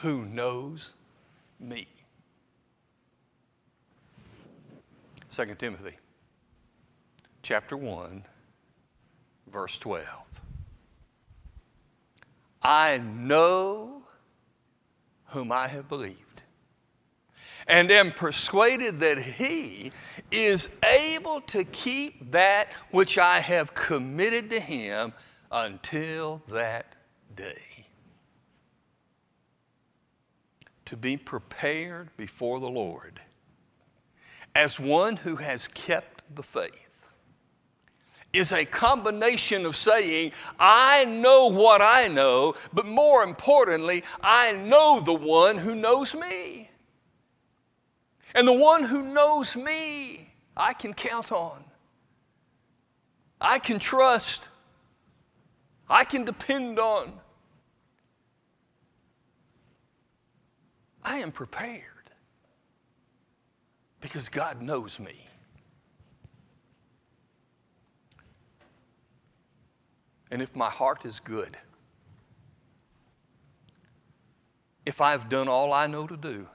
who 0.01 0.25
knows 0.25 0.93
me. 1.59 1.87
2 5.35 5.53
Timothy 5.55 5.95
chapter 7.43 7.75
1 7.75 8.23
verse 9.51 9.77
12 9.79 10.07
I 12.61 12.99
know 12.99 14.03
whom 15.25 15.51
I 15.51 15.67
have 15.67 15.89
believed, 15.89 16.41
and 17.67 17.91
am 17.91 18.13
persuaded 18.13 19.01
that 19.01 19.17
he 19.17 19.91
is 20.31 20.69
able 20.83 21.41
to 21.41 21.65
keep 21.65 22.31
that 22.31 22.69
which 22.91 23.17
I 23.17 23.41
have 23.41 23.73
committed 23.73 24.49
to 24.51 24.61
him 24.61 25.11
until 25.51 26.43
that 26.47 26.95
day. 27.35 27.87
To 30.85 30.95
be 30.95 31.17
prepared 31.17 32.15
before 32.15 32.61
the 32.61 32.69
Lord 32.69 33.19
as 34.55 34.79
one 34.79 35.17
who 35.17 35.35
has 35.35 35.67
kept 35.67 36.23
the 36.33 36.41
faith 36.41 36.71
is 38.31 38.51
a 38.51 38.65
combination 38.65 39.65
of 39.65 39.75
saying, 39.75 40.31
I 40.59 41.05
know 41.05 41.47
what 41.47 41.81
I 41.81 42.07
know, 42.07 42.55
but 42.73 42.85
more 42.85 43.23
importantly, 43.23 44.03
I 44.21 44.53
know 44.53 44.99
the 44.99 45.13
one 45.13 45.57
who 45.57 45.75
knows 45.75 46.15
me. 46.15 46.69
And 48.33 48.47
the 48.47 48.53
one 48.53 48.83
who 48.83 49.01
knows 49.01 49.55
me, 49.55 50.33
I 50.57 50.73
can 50.73 50.93
count 50.93 51.31
on. 51.31 51.63
I 53.39 53.59
can 53.59 53.79
trust. 53.79 54.49
I 55.89 56.03
can 56.03 56.25
depend 56.25 56.79
on. 56.79 57.13
I 61.03 61.19
am 61.19 61.31
prepared 61.31 61.94
because 64.05 64.29
God 64.29 64.61
knows 64.61 64.99
me. 64.99 65.25
and 70.35 70.41
if 70.41 70.53
my 70.53 70.69
heart 70.69 71.05
is 71.05 71.21
good, 71.21 71.55
if 74.85 74.99
I've 74.99 75.29
done 75.29 75.47
all 75.47 75.71
I 75.71 75.87
know 75.87 76.07
to 76.07 76.17
do, 76.17 76.47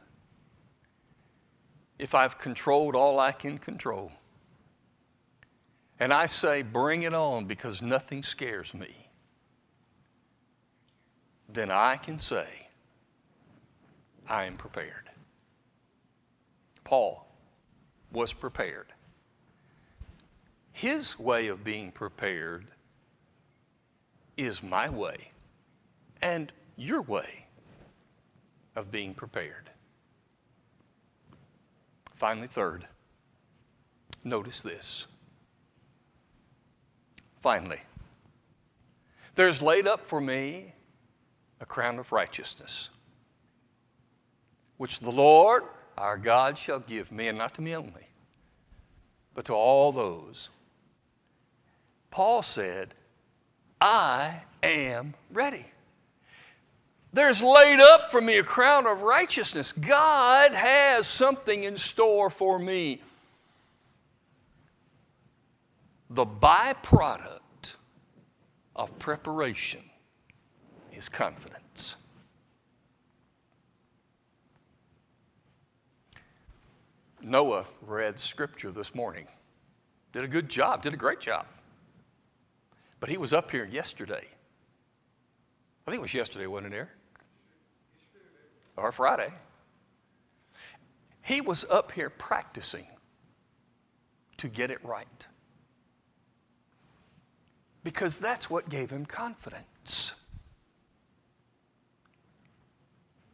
if 1.98 2.14
I've 2.14 2.36
controlled 2.36 2.94
all 2.94 3.18
I 3.18 3.32
can 3.32 3.56
control, 3.56 4.12
and 5.98 6.12
I 6.12 6.26
say, 6.26 6.60
bring 6.60 7.04
it 7.04 7.14
on 7.14 7.46
because 7.46 7.80
nothing 7.80 8.22
scares 8.22 8.74
me, 8.74 9.08
then 11.48 11.70
I 11.70 11.96
can 11.96 12.18
say, 12.18 12.68
I 14.28 14.44
am 14.44 14.58
prepared. 14.58 15.08
Paul 16.84 17.29
was 18.12 18.32
prepared. 18.32 18.86
His 20.72 21.18
way 21.18 21.48
of 21.48 21.64
being 21.64 21.92
prepared 21.92 22.66
is 24.36 24.62
my 24.62 24.88
way 24.88 25.32
and 26.22 26.52
your 26.76 27.02
way 27.02 27.46
of 28.74 28.90
being 28.90 29.14
prepared. 29.14 29.70
Finally, 32.14 32.46
third, 32.46 32.86
notice 34.24 34.62
this. 34.62 35.06
Finally, 37.40 37.80
there's 39.34 39.62
laid 39.62 39.86
up 39.86 40.06
for 40.06 40.20
me 40.20 40.74
a 41.60 41.66
crown 41.66 41.98
of 41.98 42.12
righteousness, 42.12 42.90
which 44.76 45.00
the 45.00 45.10
Lord 45.10 45.62
our 46.00 46.16
God 46.16 46.56
shall 46.56 46.80
give 46.80 47.12
me, 47.12 47.28
and 47.28 47.36
not 47.36 47.54
to 47.56 47.62
me 47.62 47.76
only, 47.76 48.08
but 49.34 49.44
to 49.44 49.52
all 49.52 49.92
those. 49.92 50.48
Paul 52.10 52.42
said, 52.42 52.94
I 53.80 54.40
am 54.62 55.14
ready. 55.30 55.66
There's 57.12 57.42
laid 57.42 57.80
up 57.80 58.10
for 58.10 58.20
me 58.20 58.38
a 58.38 58.42
crown 58.42 58.86
of 58.86 59.02
righteousness. 59.02 59.72
God 59.72 60.52
has 60.52 61.06
something 61.06 61.64
in 61.64 61.76
store 61.76 62.30
for 62.30 62.58
me. 62.58 63.02
The 66.08 66.24
byproduct 66.24 67.74
of 68.74 68.98
preparation 68.98 69.82
is 70.92 71.08
confidence. 71.10 71.96
Noah 77.22 77.66
read 77.82 78.18
scripture 78.18 78.70
this 78.70 78.94
morning. 78.94 79.26
Did 80.12 80.24
a 80.24 80.28
good 80.28 80.48
job, 80.48 80.82
did 80.82 80.94
a 80.94 80.96
great 80.96 81.20
job. 81.20 81.46
But 82.98 83.08
he 83.08 83.18
was 83.18 83.32
up 83.32 83.50
here 83.50 83.64
yesterday. 83.64 84.26
I 85.86 85.90
think 85.90 86.00
it 86.00 86.02
was 86.02 86.14
yesterday, 86.14 86.46
wasn't 86.46 86.74
it, 86.74 86.76
Eric? 86.76 86.88
Or 88.76 88.92
Friday. 88.92 89.32
He 91.22 91.40
was 91.40 91.64
up 91.70 91.92
here 91.92 92.10
practicing 92.10 92.86
to 94.38 94.48
get 94.48 94.70
it 94.70 94.84
right. 94.84 95.26
Because 97.84 98.18
that's 98.18 98.50
what 98.50 98.68
gave 98.68 98.90
him 98.90 99.06
confidence. 99.06 100.12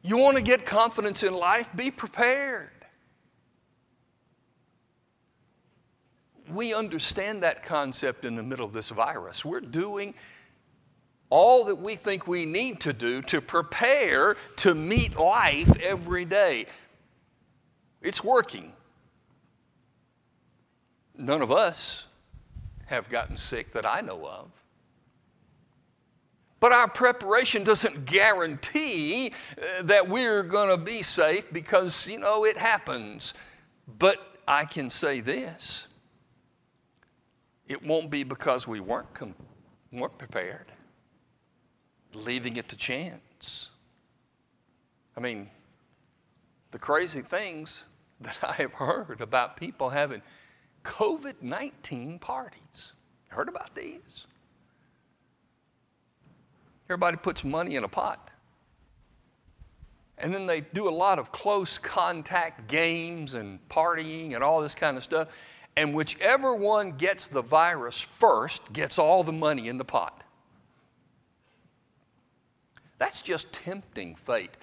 You 0.02 0.18
want 0.18 0.36
to 0.36 0.42
get 0.42 0.64
confidence 0.64 1.22
in 1.24 1.34
life? 1.34 1.68
Be 1.74 1.90
prepared. 1.90 2.70
We 6.50 6.74
understand 6.74 7.42
that 7.42 7.62
concept 7.62 8.24
in 8.24 8.34
the 8.34 8.42
middle 8.42 8.66
of 8.66 8.72
this 8.72 8.90
virus. 8.90 9.44
We're 9.44 9.60
doing 9.60 10.14
all 11.30 11.64
that 11.64 11.76
we 11.76 11.96
think 11.96 12.26
we 12.26 12.44
need 12.44 12.80
to 12.80 12.92
do 12.92 13.22
to 13.22 13.40
prepare 13.40 14.36
to 14.56 14.74
meet 14.74 15.18
life 15.18 15.76
every 15.80 16.24
day. 16.24 16.66
It's 18.00 18.22
working. 18.22 18.72
None 21.16 21.42
of 21.42 21.50
us 21.50 22.06
have 22.86 23.08
gotten 23.08 23.36
sick 23.36 23.72
that 23.72 23.84
I 23.84 24.00
know 24.00 24.26
of. 24.26 24.50
But 26.60 26.72
our 26.72 26.88
preparation 26.88 27.64
doesn't 27.64 28.06
guarantee 28.06 29.32
uh, 29.58 29.82
that 29.82 30.08
we're 30.08 30.42
going 30.42 30.70
to 30.70 30.82
be 30.82 31.02
safe 31.02 31.52
because, 31.52 32.08
you 32.08 32.18
know, 32.18 32.44
it 32.44 32.56
happens. 32.56 33.34
But 33.98 34.18
I 34.48 34.64
can 34.64 34.90
say 34.90 35.20
this 35.20 35.86
it 37.68 37.84
won't 37.84 38.10
be 38.10 38.24
because 38.24 38.68
we 38.68 38.80
weren't, 38.80 39.12
com- 39.14 39.34
weren't 39.92 40.18
prepared, 40.18 40.72
leaving 42.14 42.56
it 42.56 42.68
to 42.68 42.76
chance. 42.76 43.70
I 45.16 45.20
mean, 45.20 45.50
the 46.70 46.78
crazy 46.78 47.22
things 47.22 47.84
that 48.20 48.38
I 48.42 48.52
have 48.54 48.74
heard 48.74 49.20
about 49.20 49.56
people 49.56 49.90
having 49.90 50.22
COVID 50.84 51.34
19 51.42 52.18
parties. 52.18 52.92
Heard 53.28 53.48
about 53.48 53.74
these? 53.74 54.26
Everybody 56.88 57.16
puts 57.16 57.44
money 57.44 57.76
in 57.76 57.84
a 57.84 57.88
pot. 57.88 58.30
And 60.18 60.34
then 60.34 60.46
they 60.46 60.60
do 60.60 60.88
a 60.88 60.90
lot 60.90 61.18
of 61.18 61.32
close 61.32 61.76
contact 61.76 62.68
games 62.68 63.34
and 63.34 63.58
partying 63.68 64.34
and 64.34 64.42
all 64.42 64.62
this 64.62 64.74
kind 64.74 64.96
of 64.96 65.02
stuff. 65.02 65.28
And 65.76 65.94
whichever 65.94 66.54
one 66.54 66.92
gets 66.92 67.28
the 67.28 67.42
virus 67.42 68.00
first 68.00 68.72
gets 68.72 68.98
all 68.98 69.22
the 69.22 69.32
money 69.32 69.68
in 69.68 69.76
the 69.76 69.84
pot. 69.84 70.24
That's 72.98 73.20
just 73.20 73.52
tempting 73.52 74.14
fate. 74.14 74.56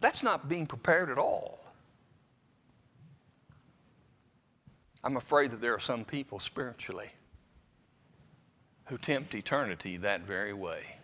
That's 0.00 0.22
not 0.22 0.48
being 0.48 0.66
prepared 0.66 1.10
at 1.10 1.18
all. 1.18 1.58
I'm 5.04 5.16
afraid 5.16 5.50
that 5.50 5.60
there 5.60 5.74
are 5.74 5.80
some 5.80 6.04
people 6.04 6.40
spiritually 6.40 7.10
who 8.86 8.98
tempt 8.98 9.34
eternity 9.34 9.96
that 9.98 10.22
very 10.22 10.52
way. 10.52 10.96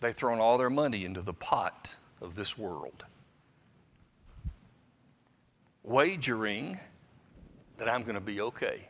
They've 0.00 0.16
thrown 0.16 0.40
all 0.40 0.58
their 0.58 0.70
money 0.70 1.04
into 1.04 1.20
the 1.22 1.32
pot 1.32 1.94
of 2.20 2.34
this 2.34 2.58
world, 2.58 3.04
wagering 5.82 6.78
that 7.78 7.88
I'm 7.88 8.02
going 8.02 8.14
to 8.14 8.20
be 8.20 8.40
okay. 8.40 8.88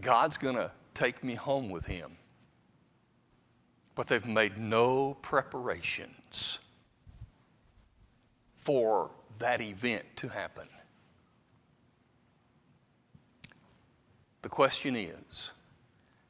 God's 0.00 0.36
going 0.36 0.56
to 0.56 0.70
take 0.94 1.22
me 1.22 1.34
home 1.34 1.70
with 1.70 1.86
Him. 1.86 2.16
But 3.94 4.08
they've 4.08 4.26
made 4.26 4.58
no 4.58 5.14
preparations 5.22 6.58
for 8.56 9.10
that 9.38 9.60
event 9.60 10.04
to 10.16 10.28
happen. 10.28 10.68
The 14.42 14.48
question 14.48 14.96
is 14.96 15.52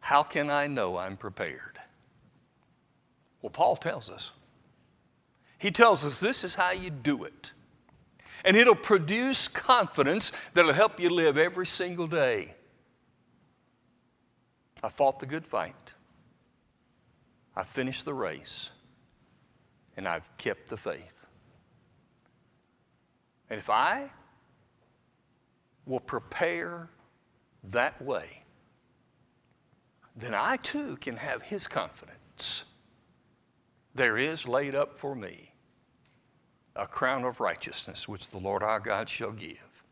how 0.01 0.23
can 0.23 0.51
I 0.51 0.67
know 0.67 0.99
I'm 0.99 1.17
prepared? 1.17 1.79
Well, 3.41 3.51
Paul 3.51 3.77
tells 3.77 4.11
us. 4.11 4.33
He 5.59 5.71
tells 5.71 6.05
us 6.05 6.21
this 6.21 6.45
is 6.45 6.55
how 6.55 6.73
you 6.73 6.91
do 6.91 7.25
it. 7.25 7.53
And 8.45 8.57
it'll 8.57 8.75
produce 8.75 9.49
confidence 9.49 10.31
that'll 10.53 10.75
help 10.75 11.01
you 11.01 11.09
live 11.09 11.39
every 11.39 11.67
single 11.67 12.07
day. 12.07 12.55
I 14.83 14.91
fought 14.91 15.19
the 15.19 15.27
good 15.27 15.47
fight. 15.47 15.95
I 17.57 17.65
finished 17.65 18.05
the 18.05 18.13
race. 18.13 18.71
And 19.97 20.07
I've 20.07 20.29
kept 20.37 20.69
the 20.69 20.77
faith. 20.77 21.27
And 23.49 23.59
if 23.59 23.71
I 23.71 24.11
will 25.87 26.01
prepare 26.01 26.91
that 27.71 28.01
way, 28.03 28.43
then 30.17 30.35
I 30.35 30.57
too 30.59 30.97
can 30.97 31.17
have 31.17 31.43
His 31.43 31.67
confidence. 31.67 32.65
There 33.95 34.19
is 34.19 34.47
laid 34.47 34.75
up 34.75 34.99
for 34.99 35.15
me 35.15 35.54
a 36.77 36.87
crown 36.87 37.25
of 37.25 37.41
righteousness 37.41 38.09
which 38.09 38.31
the 38.31 38.39
Lord 38.39 38.63
our 38.63 38.81
God 38.81 39.09
shall 39.09 39.31
give, 39.31 39.85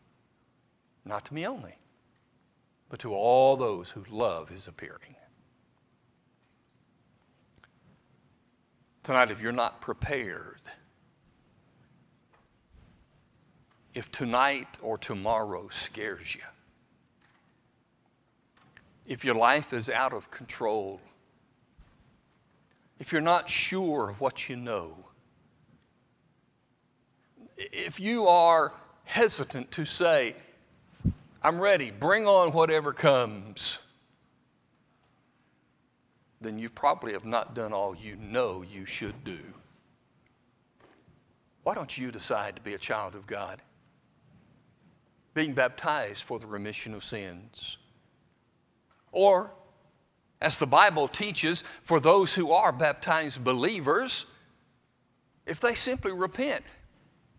not 1.05 1.25
to 1.27 1.35
me 1.35 1.47
only, 1.47 1.77
but 2.89 2.99
to 3.01 3.15
all 3.15 3.57
those 3.57 3.91
who 3.91 4.05
love 4.11 4.49
His 4.49 4.67
appearing. 4.67 5.17
Tonight, 9.03 9.31
if 9.31 9.41
you're 9.41 9.53
not 9.53 9.81
prepared, 9.81 10.61
if 13.95 14.11
tonight 14.11 14.69
or 14.81 14.97
tomorrow 14.97 15.69
scares 15.71 16.35
you, 16.35 16.43
if 19.07 19.25
your 19.25 19.35
life 19.35 19.73
is 19.73 19.91
out 19.91 20.13
of 20.13 20.31
control, 20.31 21.01
if 23.01 23.13
you're 23.13 23.21
not 23.21 23.49
sure 23.49 24.11
of 24.11 24.21
what 24.21 24.49
you 24.49 24.57
know, 24.57 25.07
if 27.71 28.01
you 28.01 28.27
are 28.27 28.73
hesitant 29.05 29.71
to 29.73 29.85
say, 29.85 30.35
I'm 31.43 31.61
ready, 31.61 31.91
bring 31.91 32.27
on 32.27 32.53
whatever 32.53 32.93
comes, 32.93 33.79
then 36.41 36.59
you 36.59 36.71
probably 36.71 37.13
have 37.13 37.25
not 37.25 37.55
done 37.55 37.73
all 37.73 37.95
you 37.95 38.17
know 38.17 38.63
you 38.63 38.87
should 38.87 39.25
do. 39.25 39.39
Why 41.63 41.75
don't 41.75 41.97
you 41.97 42.11
decide 42.11 42.57
to 42.57 42.63
be 42.63 42.75
a 42.75 42.79
child 42.79 43.15
of 43.15 43.27
God? 43.27 43.63
Being 45.35 45.55
baptized 45.55 46.23
for 46.23 46.39
the 46.39 46.47
remission 46.47 46.95
of 46.95 47.05
sins 47.05 47.79
or, 49.13 49.53
as 50.41 50.59
the 50.59 50.67
Bible 50.67 51.07
teaches, 51.07 51.63
for 51.85 52.01
those 52.01 52.35
who 52.35 52.51
are 52.51 52.73
baptized 52.73 53.45
believers, 53.45 54.27
if 55.47 55.61
they 55.61 55.75
simply 55.75 56.13
repent 56.13 56.65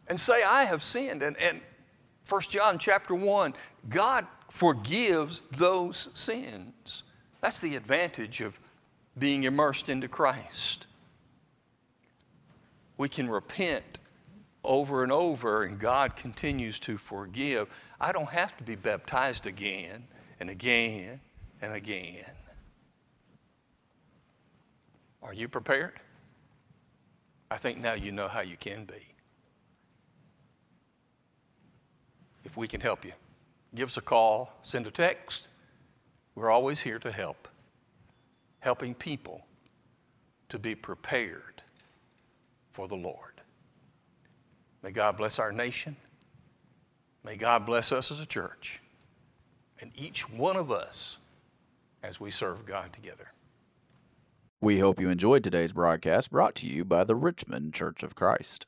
and 0.07 0.19
say, 0.19 0.43
I 0.43 0.63
have 0.63 0.83
sinned, 0.83 1.23
and, 1.23 1.37
and 1.37 1.61
1 2.27 2.41
John 2.49 2.77
chapter 2.77 3.15
1, 3.15 3.53
God 3.89 4.27
forgives 4.49 5.43
those 5.43 6.09
sins. 6.13 7.03
That's 7.41 7.59
the 7.59 7.75
advantage 7.75 8.41
of 8.41 8.59
being 9.17 9.43
immersed 9.43 9.89
into 9.89 10.07
Christ. 10.07 10.87
We 12.97 13.09
can 13.09 13.29
repent 13.29 13.99
over 14.63 15.03
and 15.03 15.11
over, 15.11 15.63
and 15.63 15.77
God 15.77 16.15
continues 16.15 16.79
to 16.81 16.97
forgive. 16.97 17.67
I 17.99 18.11
don't 18.11 18.29
have 18.29 18.55
to 18.57 18.63
be 18.63 18.75
baptized 18.75 19.45
again 19.45 20.07
and 20.39 20.49
again 20.49 21.19
and 21.61 21.73
again. 21.73 22.25
Are 25.21 25.33
you 25.33 25.47
prepared? 25.47 25.99
I 27.49 27.57
think 27.57 27.79
now 27.79 27.93
you 27.93 28.11
know 28.11 28.27
how 28.27 28.41
you 28.41 28.57
can 28.57 28.85
be. 28.85 29.13
If 32.53 32.57
we 32.57 32.67
can 32.67 32.81
help 32.81 33.03
you, 33.03 33.13
give 33.73 33.89
us 33.89 33.97
a 33.97 34.01
call, 34.01 34.53
send 34.61 34.85
a 34.85 34.91
text. 34.91 35.47
We're 36.35 36.51
always 36.51 36.81
here 36.81 36.99
to 36.99 37.11
help, 37.11 37.47
helping 38.59 38.93
people 38.93 39.47
to 40.49 40.59
be 40.59 40.75
prepared 40.75 41.63
for 42.69 42.87
the 42.87 42.93
Lord. 42.93 43.41
May 44.83 44.91
God 44.91 45.17
bless 45.17 45.39
our 45.39 45.51
nation. 45.51 45.95
May 47.23 47.37
God 47.37 47.65
bless 47.65 47.91
us 47.91 48.11
as 48.11 48.19
a 48.19 48.25
church. 48.27 48.83
And 49.81 49.89
each 49.95 50.29
one 50.29 50.55
of 50.55 50.71
us 50.71 51.17
as 52.03 52.19
we 52.19 52.29
serve 52.29 52.67
God 52.67 52.93
together. 52.93 53.31
We 54.61 54.77
hope 54.77 54.99
you 54.99 55.09
enjoyed 55.09 55.43
today's 55.43 55.73
broadcast 55.73 56.29
brought 56.29 56.53
to 56.57 56.67
you 56.67 56.85
by 56.85 57.03
the 57.03 57.15
Richmond 57.15 57.73
Church 57.73 58.03
of 58.03 58.13
Christ. 58.13 58.67